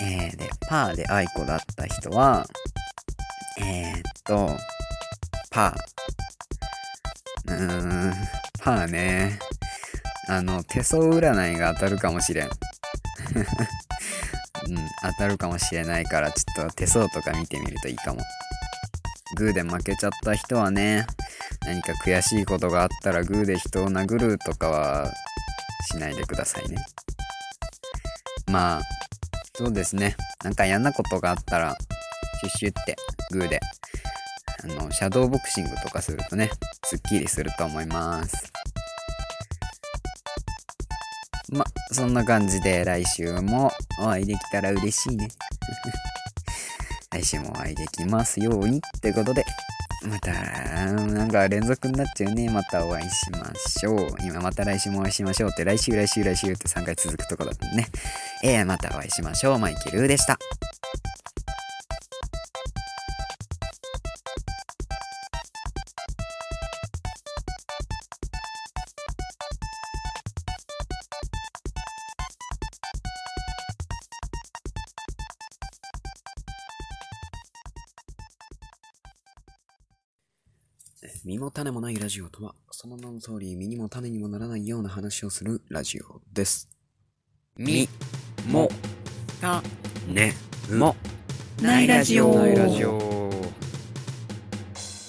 [0.00, 2.46] えー、で、パーでアイコだった人は、
[3.60, 4.56] えー、っと、
[5.50, 7.52] パー。
[7.52, 8.14] うーん、
[8.60, 9.38] パーね。
[10.28, 12.48] あの、手相占いが当たるかもしれん。
[14.68, 18.20] うん、当たるかもしれないから、ちょっと手相とか見てみるといいかも。
[19.36, 21.06] グーで負けちゃった人はね、
[21.66, 25.12] 何か悔しいことがあったらグーで人を殴るとかは
[25.90, 26.76] しないでくださいね。
[28.46, 28.82] まあ、
[29.58, 30.14] そうですね。
[30.44, 31.76] なんか嫌なことがあったら、
[32.38, 32.94] シュッシュって
[33.32, 33.58] グーで、
[34.62, 36.48] あの、シャドーボクシングとかするとね、
[36.84, 38.52] すっきりすると思います。
[41.50, 45.26] ま、そんな感じで来週もお会いできたら嬉しいね。
[47.10, 49.44] 来週もお会いできますようにってことで、
[50.02, 52.48] また、なんか連続になっちゃうね。
[52.50, 54.08] またお会いしましょう。
[54.22, 57.88] 今また来週もお会いしましょうって、来週来週来週って3回続くとこだったね。
[58.44, 59.58] えー、またお会いしましょう。
[59.58, 60.38] マイケルでした。
[81.50, 86.68] 種もないラジオとは、その名の通り身にも種にもならないような話をするラジオです。
[87.56, 87.88] み、
[88.48, 88.68] も、
[89.40, 89.62] た、
[90.06, 90.34] ね、
[90.70, 90.96] も、
[91.62, 93.18] ないラジオないラジオ。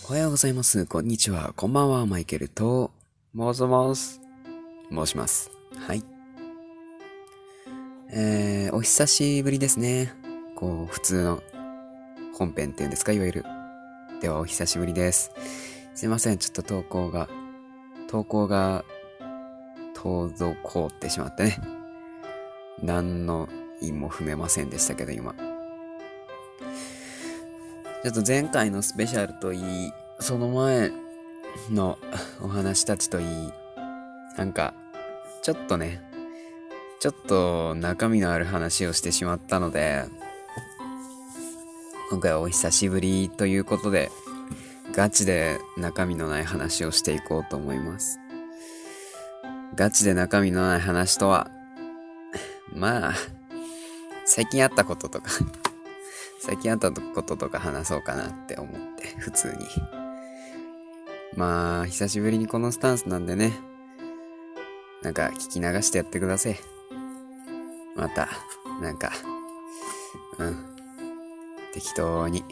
[0.07, 0.85] おはようございます。
[0.87, 1.53] こんにちは。
[1.55, 2.05] こんばんは。
[2.07, 2.91] マイケルと
[3.35, 4.19] 申します。
[4.91, 5.51] 申します。
[5.77, 6.03] はい。
[8.11, 10.13] えー、お久しぶりですね。
[10.55, 11.43] こう、普通の
[12.33, 13.45] 本編っていうんですか、いわゆる。
[14.19, 15.31] では、お久しぶりです。
[15.99, 17.27] すいません、ちょっと投稿が、
[18.07, 18.85] 投稿が、
[19.93, 21.57] 遠ざこってしまってね。
[22.81, 23.49] 何の
[23.81, 25.35] 意も踏めませんでしたけど、今。
[28.01, 30.89] ちょっと前回のスペシャルといい、その前
[31.69, 31.99] の
[32.41, 33.51] お話たちといい、
[34.37, 34.73] なんか、
[35.41, 36.01] ちょっとね、
[37.01, 40.05] ちょっと中身のある話をしてしまったので、
[42.09, 44.09] 今回はお久しぶりということで、
[44.93, 48.19] ガチで中身のない話をしていこうと思います。
[49.75, 51.49] ガチで中身のない話とは、
[52.73, 53.13] まあ、
[54.25, 55.29] 最近あったこととか、
[56.39, 59.65] 最近あったこととか話そうかなって思って、普通に。
[61.35, 63.53] まあ、久しぶりにこのスタンスなんでね、
[65.01, 66.57] なんか聞き流してやってください。
[67.95, 68.27] また、
[68.81, 69.11] なんか、
[70.39, 70.57] うん。
[71.73, 72.43] 適当に、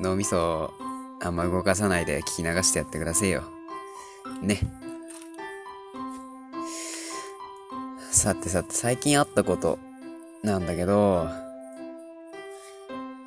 [0.00, 3.44] 脳みそをあんま動かさないで聞き流してやってくださいよ。
[4.42, 4.60] ね。
[8.10, 9.78] さてさて、最近あったこと
[10.42, 11.28] なんだけど、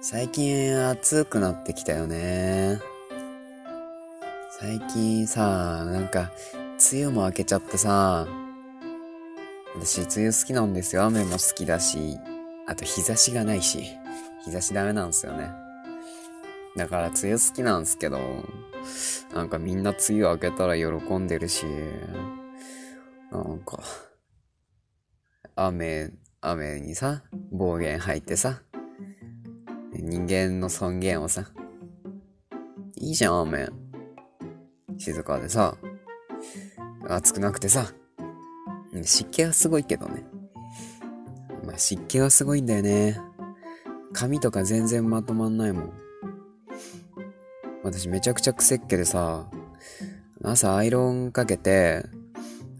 [0.01, 2.79] 最近暑くなってきたよね。
[4.59, 6.31] 最近さ、なんか、
[6.91, 8.27] 梅雨も明けちゃってさ、
[9.75, 11.03] 私梅雨好きなんですよ。
[11.03, 12.17] 雨も好きだし、
[12.65, 13.83] あと日差しがないし、
[14.45, 15.66] 日差しダメなんですよね。
[16.77, 18.19] だから梅雨好きなんすけど、
[19.33, 21.65] なんかみんな梅雨明けたら喜んでるし、
[23.31, 23.79] なんか、
[25.55, 28.61] 雨、雨にさ、暴言吐いてさ、
[29.91, 31.47] 人間の尊厳をさ、
[32.95, 33.69] いいじゃん、雨。
[34.99, 35.75] 静かでさ、
[37.09, 37.91] 暑くなくてさ、
[39.03, 40.23] 湿気はすごいけどね。
[41.65, 43.19] まあ、湿気はすごいんだよね。
[44.13, 46.06] 髪とか全然まとまんないもん。
[47.83, 49.49] 私めちゃくちゃ癖っ気でさ、
[50.43, 52.05] 朝アイロンかけて、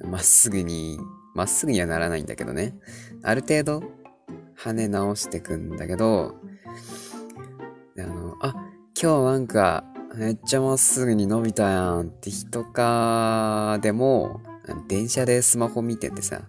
[0.04, 1.00] まっすぐに、
[1.34, 2.76] まっすぐにはならないんだけどね。
[3.24, 3.84] ある程度、
[4.58, 6.36] 跳ね直してくんだけど、
[7.98, 8.54] あの、あ、
[9.00, 9.84] 今日なんか、
[10.16, 14.42] めっちゃまっすぐに伸びたやんって人か、でも、
[14.88, 16.42] 電車でスマホ見ててさ、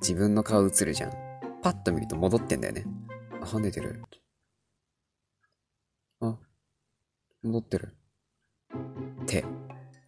[0.00, 1.12] 自分の顔映るじゃん。
[1.62, 2.84] パッと見ると戻ってんだよね。
[3.42, 4.02] 跳ねてる。
[6.20, 6.36] あ、
[7.44, 7.94] 戻ってる。
[9.22, 9.44] って、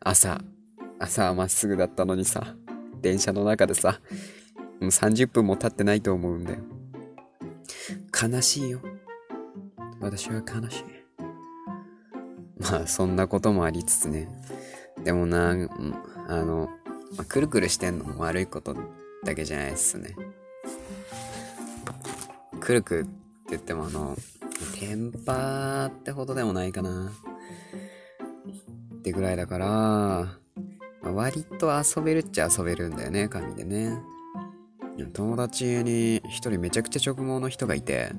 [0.00, 0.40] 朝、
[0.98, 2.54] 朝はまっすぐだったのにさ、
[3.02, 4.00] 電車の中でさ、
[4.80, 6.58] もう30分も経ってないと思うんだよ。
[8.20, 8.80] 悲しいよ。
[10.00, 10.84] 私は悲しい。
[12.58, 14.28] まあ、そんなこともありつつね。
[15.04, 15.50] でもな、
[16.28, 16.68] あの、
[17.16, 18.74] まあくるくるしてんのも悪いこと
[19.24, 20.16] だけじゃないっすね。
[22.60, 23.10] くるくって
[23.50, 24.16] 言ってもあの、
[24.78, 27.12] テンパーってほどでもないかな。
[29.06, 30.38] ってぐらいだから、ま
[31.04, 33.96] あ割と遊べるっちゃ遊べるんだよね、紙でね。
[35.12, 38.10] 友達に一人めちゃくちゃ直毛の人がいて、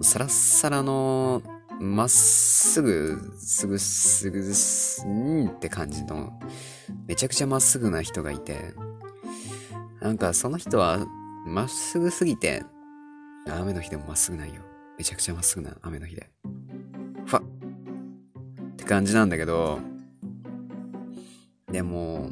[0.00, 1.42] サラッサラの、
[1.78, 6.32] まっすぐ、すぐ、すぐ、すんって感じの、
[7.06, 8.74] めちゃくちゃまっすぐな人がいて、
[10.00, 11.06] なんかその人は
[11.46, 12.64] まっすぐすぎて、
[13.48, 14.62] 雨の日でもまっすぐないよ。
[14.98, 16.28] めちゃくちゃまっすぐな雨の日で。
[17.26, 17.44] ふわっ
[18.72, 19.78] って感じなんだけど、
[21.76, 22.30] でも、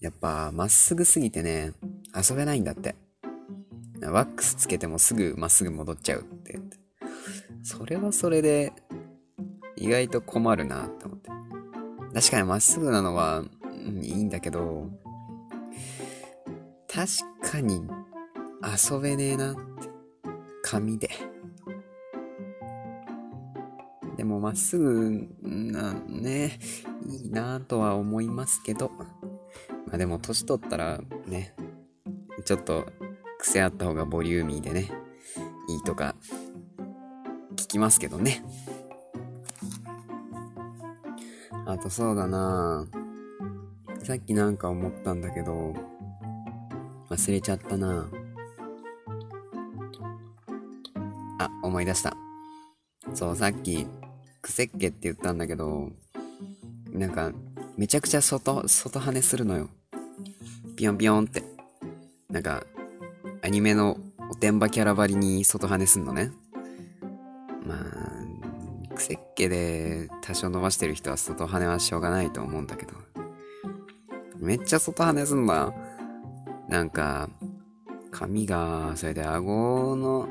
[0.00, 1.72] やっぱまっすぐすぎてね、
[2.16, 2.96] 遊べないんだって。
[4.02, 6.58] ワックスつけてもすぐまっすぐ戻っちゃうって。
[7.62, 8.72] それはそれで、
[9.76, 11.30] 意外と困るなって思って。
[12.12, 14.90] 確かにまっすぐなのは、うんいいんだけど、
[16.92, 17.86] 確かに
[18.90, 19.60] 遊べねえなって。
[20.64, 21.08] 紙で。
[24.16, 26.58] でもまっすぐな、ね、
[27.06, 28.90] いいなぁとは思いますけど、
[29.86, 31.54] まあでも年取ったらね、
[32.44, 32.86] ちょっと
[33.38, 34.90] 癖あった方がボリューミーでね、
[35.68, 36.14] いいとか
[37.56, 38.44] 聞きますけどね。
[41.66, 42.88] あとそうだな。
[44.02, 45.74] さっきなんか思ったんだけど、
[47.10, 48.10] 忘れちゃったな。
[51.38, 52.16] あ、思い出した。
[53.14, 53.86] そう、さっき、
[54.42, 55.90] 癖っ気って言ったんだけど、
[56.92, 57.32] なんか、
[57.76, 59.68] めちゃくちゃ外、外跳ねするのよ。
[60.76, 61.42] ピヨンピヨンって。
[62.28, 62.64] なんか、
[63.42, 63.98] アニメの
[64.30, 66.30] おてんばキャラばりに外跳ねすんのね。
[67.66, 72.92] まあ、癖っ気で多少伸ばしてる人は外跳ねはしょうがないと思うんだけど。
[74.38, 75.72] めっちゃ外跳ねすんだ。
[76.68, 77.28] なんか、
[78.10, 80.28] 髪が、それで顎の、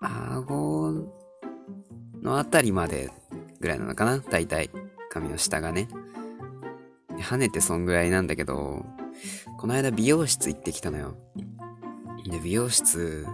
[0.00, 1.08] 顎
[2.22, 3.10] のあたりまで
[3.60, 4.70] ぐらいなのかな大体。
[5.12, 5.88] 髪の下がね。
[7.18, 8.86] 跳ねてそんぐらいなんだけど、
[9.58, 11.18] この間美容室行ってきたのよ。
[12.24, 13.26] で、美容室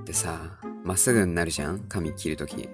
[0.00, 1.80] ってさ、まっすぐになるじゃん？
[1.88, 2.68] 髪切るとき。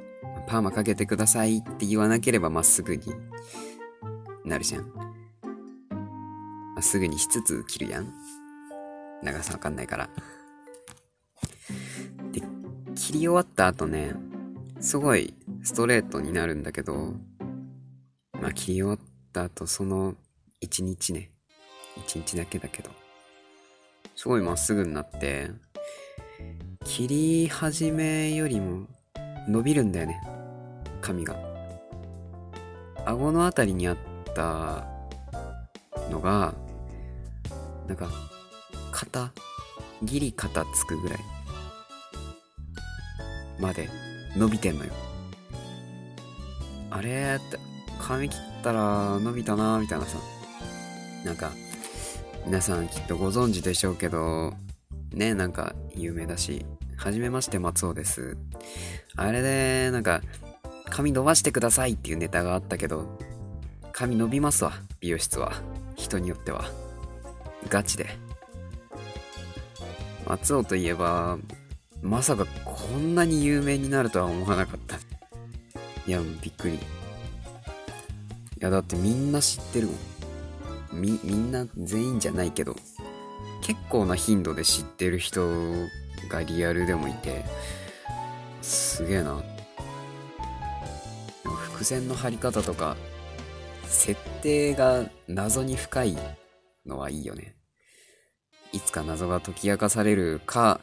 [0.49, 3.03] パーマかけてくださいって言わなければまっすぐに
[4.45, 4.93] なるじゃん。
[6.75, 8.13] まっすぐにしつつ切るやん。
[9.23, 10.11] 長さわかんないから。
[12.33, 12.43] で、
[12.97, 14.13] 切り終わった後ね、
[14.81, 17.15] すごいストレートになるんだけど、
[18.41, 18.99] まあ切り終わっ
[19.33, 20.15] た後、その
[20.61, 21.31] 一日ね、
[21.97, 22.91] 一日だけだけど、
[24.17, 25.51] すごいまっすぐになって、
[26.85, 28.87] 切り始めよりも
[29.49, 30.21] 伸びるんだよね、
[31.01, 31.37] 髪が。
[33.07, 33.97] 顎のあたりにあっ
[34.35, 34.87] た
[36.11, 36.55] のが、
[37.87, 38.09] なんか、
[38.93, 39.33] 肩、
[40.03, 41.19] ギリ肩つくぐらい。
[43.61, 43.89] まで
[44.37, 44.93] 伸びてんのよ。
[46.91, 47.59] あれって、
[47.99, 50.19] 髪切ったら伸びたなみたいなさ。
[51.25, 51.53] なんか、
[52.47, 54.53] 皆さんきっとご存知でしょうけど、
[55.13, 56.67] ね、なんか有名だし、
[56.97, 58.37] はじめまして松尾です。
[59.17, 60.21] あれで、なんか、
[60.91, 63.19] 髪伸ばしてくださいっていうネタがあったけど、
[63.93, 65.53] 髪伸びますわ、美容室は。
[65.97, 66.65] 人によっては。
[67.69, 68.07] ガチで。
[70.27, 71.39] 松尾といえば、
[72.03, 74.97] まさかこんなに有名になるとは思わなかった。
[76.07, 76.79] いや、びっくり。
[78.65, 79.97] や、だってみんな知ってるもん。
[81.01, 82.75] み、みんな全員じゃないけど、
[83.63, 85.47] 結構な頻度で知ってる人
[86.31, 87.45] がリアルでもいて、
[88.63, 89.43] すげえな。
[91.45, 92.97] 伏線の張り方とか、
[93.87, 96.19] 設定が謎に深い
[96.87, 97.57] のはいいよね。
[98.73, 100.81] いつか謎が解き明かされるか、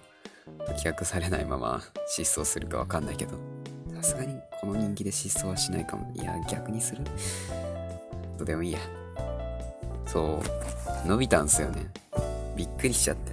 [0.67, 3.31] 解き明かされないまま失踪するかわかんないけど、
[3.95, 6.11] さすがにこの人気で失踪はしないかも。
[6.15, 7.03] いや、逆にする？
[8.41, 8.79] どうでもいいや。
[10.07, 10.41] そ
[11.05, 11.91] う、伸びたんすよね。
[12.55, 13.31] びっくりしちゃって。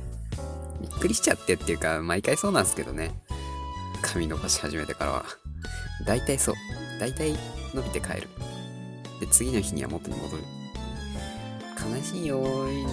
[0.82, 3.18] びっくりしちゃってっていうか、毎回そうなんですけどね。
[4.02, 5.24] 髪伸ばし始めてからは。
[6.06, 6.54] 大体そう。
[7.00, 7.34] 大体
[7.74, 8.28] 伸びて帰る。
[9.18, 10.42] で、次の日には元に戻る。
[11.96, 12.44] 悲しいよ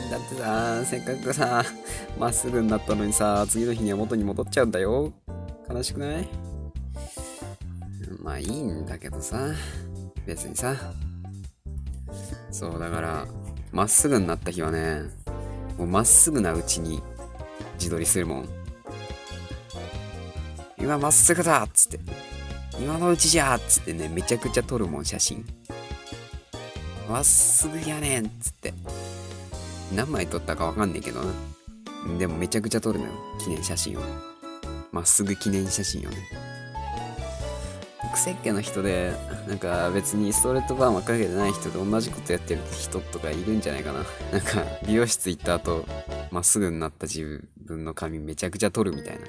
[0.09, 1.65] だってさ、せっかくさ、
[2.17, 5.11] まっすぐになったのにさ、次の日には元に戻っちゃうんだよ。
[5.69, 6.29] 悲しくない？
[8.23, 9.49] まあいいんだけどさ。
[10.25, 10.77] 別にさ。
[12.55, 13.27] そう、だから、
[13.73, 15.01] まっすぐになった日はね、
[15.77, 17.03] もうまっすぐなうちに
[17.77, 18.49] 自撮りするもん。
[20.79, 21.99] 今まっすぐだっつって。
[22.79, 25.45] 今のうちじゃっつってね、めちゃくちゃ撮るもん、写真。
[27.09, 28.73] まっすぐやねんっつって。
[29.93, 31.33] 何枚撮ったかわかんねえけどな。
[32.17, 34.01] でもめちゃくちゃ撮るのよ、記念写真を。
[34.93, 36.54] まっすぐ記念写真をね。
[38.13, 39.13] 癖っ気の人で、
[39.47, 43.99] なんか別にストレートパーマかけてない人で同じことやってる人とかいるんじゃないかな。
[44.31, 45.85] なんか美容室行った後、
[46.31, 49.21] まっすぐになった自分の髪めちゃくちゃ撮るみたいな。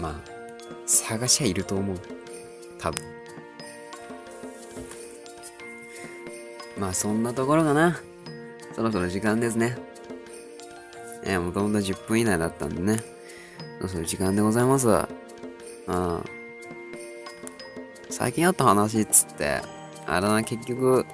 [0.00, 0.14] まあ、
[0.86, 1.96] 探しゃいると思う。
[2.78, 3.04] 多分。
[6.78, 8.00] まあそんなところかな。
[8.74, 9.76] そろそろ時間ですね。
[11.24, 12.98] えもともと10分以内だったんでね。
[13.78, 14.88] そろそろ時間でございます。
[14.88, 16.24] うん。
[18.12, 19.62] 最近あった話っつって、
[20.06, 21.06] あれだな、結局、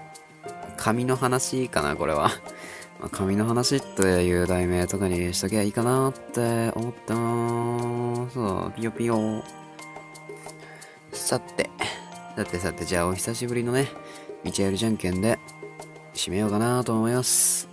[0.77, 2.29] 紙の話かな、これは。
[3.01, 9.45] ま、紙の話っていう題名とかにしときゃいいかなって思ったなそう、ピヨピヨ。
[11.13, 11.71] さて、
[12.37, 13.89] さてさて、じゃあお久しぶりのね、
[14.43, 15.39] ミチェルじゃんけんで
[16.15, 17.69] 締めようかなと思います。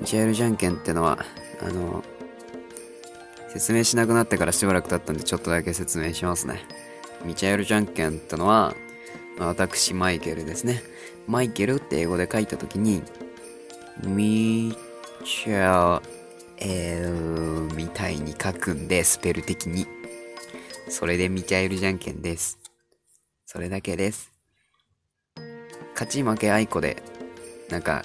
[0.00, 1.18] ミチェルじゃんけんってのは、
[1.60, 2.02] あの、
[3.52, 6.85] 説明しなくなってからしばらく経ったんでちょっとだけ説明しますね。
[7.26, 8.74] ミチャエルじゃんけんってのは、
[9.38, 10.82] 私マイケルですね。
[11.26, 13.02] マイケルって英語で書いたときに、
[14.04, 14.76] ミ
[15.24, 16.00] チャ
[16.58, 19.86] エルみたいに書くんで、スペル的に。
[20.88, 22.60] それでミチャエルじゃんけんです。
[23.44, 24.30] それだけです。
[25.94, 27.02] 勝ち負けあいこで、
[27.70, 28.04] なんか、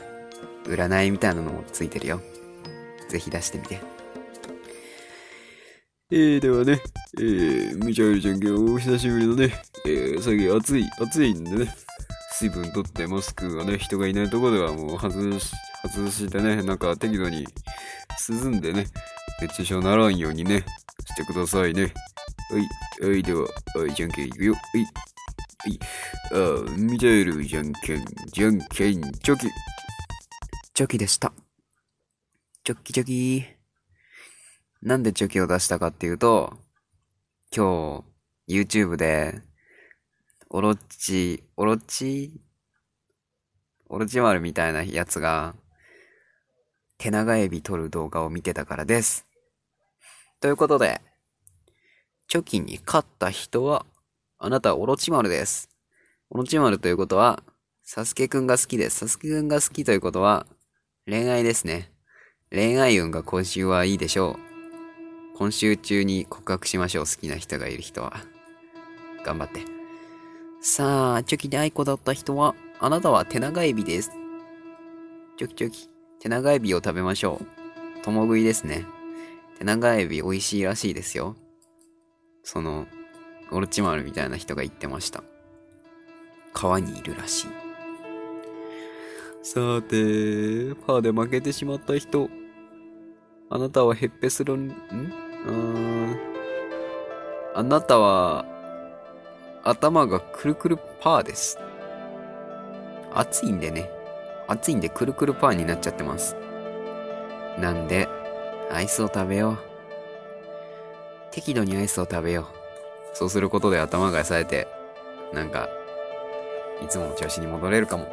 [0.66, 2.22] 占いみたいなのもついてるよ。
[3.08, 3.91] ぜひ出してみて。
[6.14, 6.82] えー、ではね、
[7.20, 11.74] えー、ミチャエルちゃん今日お久しぶりのね、えー、最近暑い、暑いんでね、
[12.34, 17.48] 水分取ってマスクがね、人がいないところではもう外し、外してね、なんか適度に
[18.30, 18.88] 涼んでね、
[19.42, 20.66] 熱中症ならんようにね、
[21.06, 21.94] してくださいね。
[23.00, 24.54] はい、はい、では、はい、じゃんけんいくよ。
[24.54, 25.80] はい、はい、
[26.34, 29.48] あー、ミチャエルじゃんけん、じゃんけん、チョキ。
[30.74, 31.32] チョキでした。
[32.66, 33.61] チョキチョキ
[34.82, 36.58] なんでチョキを出したかっていうと、
[37.56, 38.04] 今
[38.48, 39.42] 日、YouTube で、
[40.50, 42.42] オロチ、オロチ、
[43.90, 45.54] オロチ丸みたいなやつが、
[46.98, 49.28] 手長エビ取る動画を見てたからです。
[50.40, 51.02] ということで、
[52.28, 53.86] チョキに勝った人は、
[54.40, 55.70] あなたオロチ丸です。
[56.32, 57.44] オロチ丸ということは、
[57.84, 59.00] サスケくんが好きです。
[59.00, 60.48] サスケくんが好きということは、
[61.06, 61.92] 恋愛ですね。
[62.50, 64.51] 恋愛運が今週はいいでしょう。
[65.42, 67.06] 今週中に告白しましょう。
[67.06, 68.14] 好きな人がいる人は。
[69.26, 69.62] 頑張って。
[70.62, 74.12] さあ、チョキで愛子だった人は、あなたは手長エビです。
[75.38, 75.90] チョキチョキ。
[76.20, 78.04] 手長エビを食べましょう。
[78.04, 78.86] 共食いですね。
[79.58, 81.36] 手長エビ美味しいらしいですよ。
[82.44, 82.86] その、
[83.50, 85.24] オロチマルみたいな人が言ってました。
[86.54, 87.48] 川にいるらしい。
[89.42, 92.30] さて、パーで負けてしまった人。
[93.50, 95.31] あなたはヘッペスロン、ん？
[95.46, 96.18] うーん。
[97.54, 98.46] あなたは、
[99.64, 101.60] 頭がくるくるパーです。
[103.14, 103.90] 暑いんでね。
[104.48, 106.36] 暑いんでくるくるパーになっちゃってます。
[107.60, 108.08] なんで、
[108.72, 109.58] アイスを食べよう。
[111.32, 112.48] 適度にアイスを食べよ
[113.14, 113.18] う。
[113.18, 114.68] そうすることで頭が冴えて、
[115.34, 115.70] なんか、
[116.82, 118.08] いつもの調子に戻れるかも。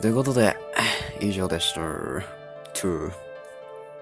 [0.00, 0.56] ということで、
[1.20, 1.80] 以上でした。
[1.80, 3.10] 2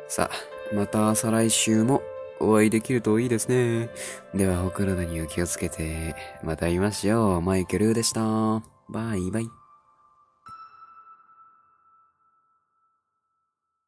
[0.09, 2.03] さあ、また再来週も
[2.41, 3.91] お会いできるといいですね。
[4.35, 7.43] では、お体には気をつけて、また会いましょう。
[7.43, 8.21] マイケルでした。
[8.89, 9.62] バイバイ。